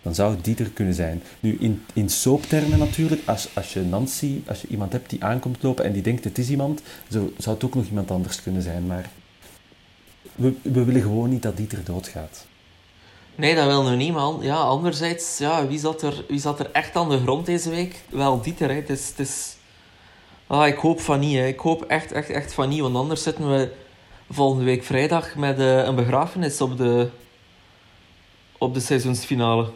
Dan 0.05 0.15
zou 0.15 0.35
het 0.35 0.43
Dieter 0.43 0.69
kunnen 0.69 0.93
zijn. 0.93 1.23
Nu, 1.39 1.57
in, 1.59 1.83
in 1.93 2.09
soaptermen 2.09 2.79
natuurlijk, 2.79 3.21
als, 3.25 3.47
als 3.53 3.73
je 3.73 3.81
Nancy, 3.81 4.41
als 4.47 4.61
je 4.61 4.67
iemand 4.67 4.91
hebt 4.91 5.09
die 5.09 5.23
aankomt 5.23 5.63
lopen 5.63 5.85
en 5.85 5.91
die 5.91 6.01
denkt 6.01 6.23
het 6.23 6.37
is 6.37 6.49
iemand, 6.49 6.81
zo, 7.11 7.33
zou 7.37 7.55
het 7.55 7.65
ook 7.65 7.75
nog 7.75 7.85
iemand 7.85 8.11
anders 8.11 8.41
kunnen 8.41 8.61
zijn. 8.61 8.87
Maar 8.87 9.09
we, 10.35 10.53
we 10.61 10.83
willen 10.83 11.01
gewoon 11.01 11.29
niet 11.29 11.41
dat 11.41 11.57
Dieter 11.57 11.83
doodgaat. 11.83 12.45
nee, 13.35 13.55
dat 13.55 13.65
wil 13.65 13.89
nu 13.89 13.95
niemand. 13.95 14.43
Ja, 14.43 14.55
anderzijds, 14.55 15.37
ja, 15.37 15.67
wie, 15.67 15.79
zat 15.79 16.01
er, 16.01 16.25
wie 16.27 16.39
zat 16.39 16.59
er 16.59 16.71
echt 16.71 16.95
aan 16.95 17.09
de 17.09 17.19
grond 17.19 17.45
deze 17.45 17.69
week? 17.69 18.03
Wel, 18.09 18.41
Dieter, 18.41 18.69
hè. 18.69 18.75
Het 18.75 18.89
is... 18.89 19.07
Het 19.07 19.19
is... 19.19 19.55
Ah, 20.47 20.67
ik 20.67 20.77
hoop 20.77 21.01
van 21.01 21.19
niet. 21.19 21.37
Ik 21.37 21.59
hoop 21.59 21.83
echt, 21.83 22.11
echt, 22.11 22.29
echt 22.29 22.53
van 22.53 22.69
niet, 22.69 22.81
want 22.81 22.95
anders 22.95 23.23
zitten 23.23 23.49
we 23.49 23.71
volgende 24.29 24.65
week 24.65 24.83
vrijdag 24.83 25.35
met 25.35 25.59
eh, 25.59 25.83
een 25.83 25.95
begrafenis 25.95 26.61
op 26.61 26.77
de, 26.77 27.09
op 28.57 28.73
de 28.73 28.79
seizoensfinale. 28.79 29.71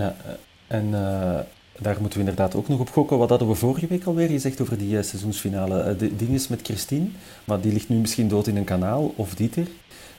Ja, 0.00 0.16
eh, 0.26 0.32
en 0.76 0.94
eh, 0.94 1.38
daar 1.78 1.96
moeten 2.00 2.18
we 2.18 2.28
inderdaad 2.28 2.54
ook 2.54 2.68
nog 2.68 2.80
op 2.80 2.90
gokken. 2.90 3.18
Wat 3.18 3.28
hadden 3.28 3.48
we 3.48 3.54
vorige 3.54 3.86
week 3.86 4.04
alweer 4.04 4.28
gezegd 4.28 4.60
over 4.60 4.78
die 4.78 4.96
eh, 4.98 5.02
seizoensfinale? 5.02 5.96
De 5.96 6.16
ding 6.16 6.30
is 6.30 6.48
met 6.48 6.60
Christine, 6.62 7.06
maar 7.44 7.60
die 7.60 7.72
ligt 7.72 7.88
nu 7.88 7.96
misschien 7.96 8.28
dood 8.28 8.46
in 8.46 8.56
een 8.56 8.64
kanaal, 8.64 9.12
of 9.16 9.34
Dieter. 9.34 9.66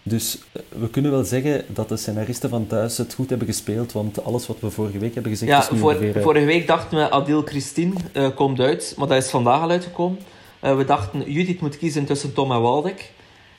Dus 0.04 0.40
we 0.70 0.90
kunnen 0.90 1.12
wel 1.12 1.24
zeggen 1.24 1.66
dat 1.68 1.90
de 1.90 1.98
scenaristen 1.98 2.50
van 2.50 2.68
thuis 2.68 2.98
het 2.98 3.14
goed 3.14 3.30
hebben 3.30 3.48
gespeeld, 3.48 3.92
want 3.92 4.24
alles 4.24 4.48
wat 4.48 4.60
we 4.60 4.70
vorige 4.70 4.98
week 4.98 5.14
hebben 5.14 5.32
gezegd 5.32 5.52
Ja, 5.52 5.60
is 5.60 5.70
nu 5.70 5.78
voor, 5.78 5.94
ongeveer... 5.94 6.22
vorige 6.22 6.46
week 6.46 6.68
dachten 6.68 6.98
we 6.98 7.10
Adil 7.10 7.42
Christine 7.42 7.94
komt 8.36 8.60
uit, 8.60 8.94
maar 8.98 9.08
dat 9.08 9.24
is 9.24 9.30
vandaag 9.30 9.62
al 9.62 9.70
uitgekomen. 9.70 10.20
We 10.60 10.84
dachten 10.86 11.32
Judith 11.32 11.62
moet 11.62 11.78
kiezen 11.78 12.06
tussen 12.06 12.34
Tom 12.34 12.52
en 12.52 12.62
Waldek. 12.62 13.12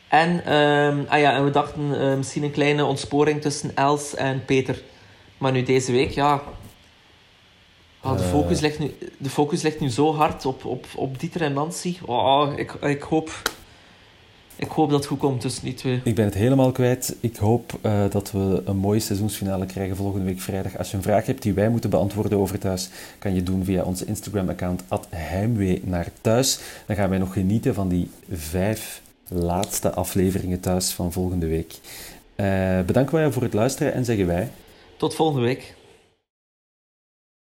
En, 0.09 0.45
ehm, 0.45 0.99
ah 1.09 1.21
ja, 1.21 1.37
en 1.37 1.45
we 1.45 1.51
dachten 1.51 2.17
misschien 2.19 2.43
een 2.43 2.51
kleine 2.51 2.85
ontsporing 2.85 3.41
tussen 3.41 3.77
Els 3.77 4.15
en 4.15 4.45
Peter. 4.45 4.83
Maar 5.43 5.53
nu 5.53 5.63
deze 5.63 5.93
week, 5.93 6.11
ja... 6.11 6.43
ah, 8.01 8.17
de, 8.17 8.23
Eh. 8.23 8.31
focus 8.31 8.61
ligt 8.61 8.79
nu, 8.79 8.95
de 9.17 9.31
focus 9.31 9.63
ligt 9.63 9.81
nu 9.81 9.91
zo 9.91 10.15
hard 10.15 10.47
op, 10.47 10.65
op, 10.65 10.87
op 10.95 11.21
Dieter 11.21 11.43
en 11.43 11.53
Nancy. 11.53 11.97
Oh, 12.07 12.53
ik, 12.57 12.73
ik, 12.73 13.03
hoop, 13.03 13.43
ik 14.57 14.69
hoop 14.69 14.91
dat 14.91 14.99
het 14.99 15.09
goed 15.09 15.19
komt 15.19 15.41
tussen 15.41 15.65
die 15.65 15.75
twee. 15.75 16.01
Ik 16.05 16.15
ben 16.15 16.25
het 16.25 16.35
helemaal 16.35 16.73
kwijt. 16.73 17.17
Ik 17.21 17.37
hoop 17.37 17.79
eh, 17.81 18.05
dat 18.11 18.31
we 18.31 18.63
een 18.65 18.77
mooie 18.77 19.01
seizoensfinale 19.01 19.67
krijgen 19.67 19.97
volgende 19.97 20.25
week 20.27 20.41
vrijdag. 20.41 20.79
Als 20.79 20.91
je 20.91 20.97
een 20.97 21.03
vraag 21.03 21.27
hebt 21.27 21.43
die 21.43 21.53
wij 21.53 21.69
moeten 21.69 21.91
beantwoorden 21.91 22.39
over 22.39 22.59
thuis, 22.59 22.91
kan 23.19 23.35
je 23.35 23.43
doen 23.43 23.65
via 23.65 23.83
onze 23.83 24.05
Instagram-account 24.05 24.83
heimwee 25.09 25.81
naar 25.85 26.09
thuis. 26.21 26.59
Dan 26.87 26.97
gaan 26.97 27.09
wij 27.09 27.19
nog 27.19 27.33
genieten 27.33 27.75
van 27.75 27.89
die 27.89 28.11
vijf 28.33 29.01
laatste 29.29 29.93
afleveringen 29.95 30.61
thuis 30.61 30.91
van 30.91 31.13
volgende 31.13 31.47
week. 31.47 31.75
Eh, 32.35 32.81
bedanken 32.87 33.15
wij 33.15 33.33
voor 33.33 33.43
het 33.43 33.55
luisteren 33.55 33.93
en 33.93 34.05
zeggen 34.05 34.27
wij... 34.27 34.51
Tot 35.03 35.15
volgende 35.15 35.47
week. 35.47 35.75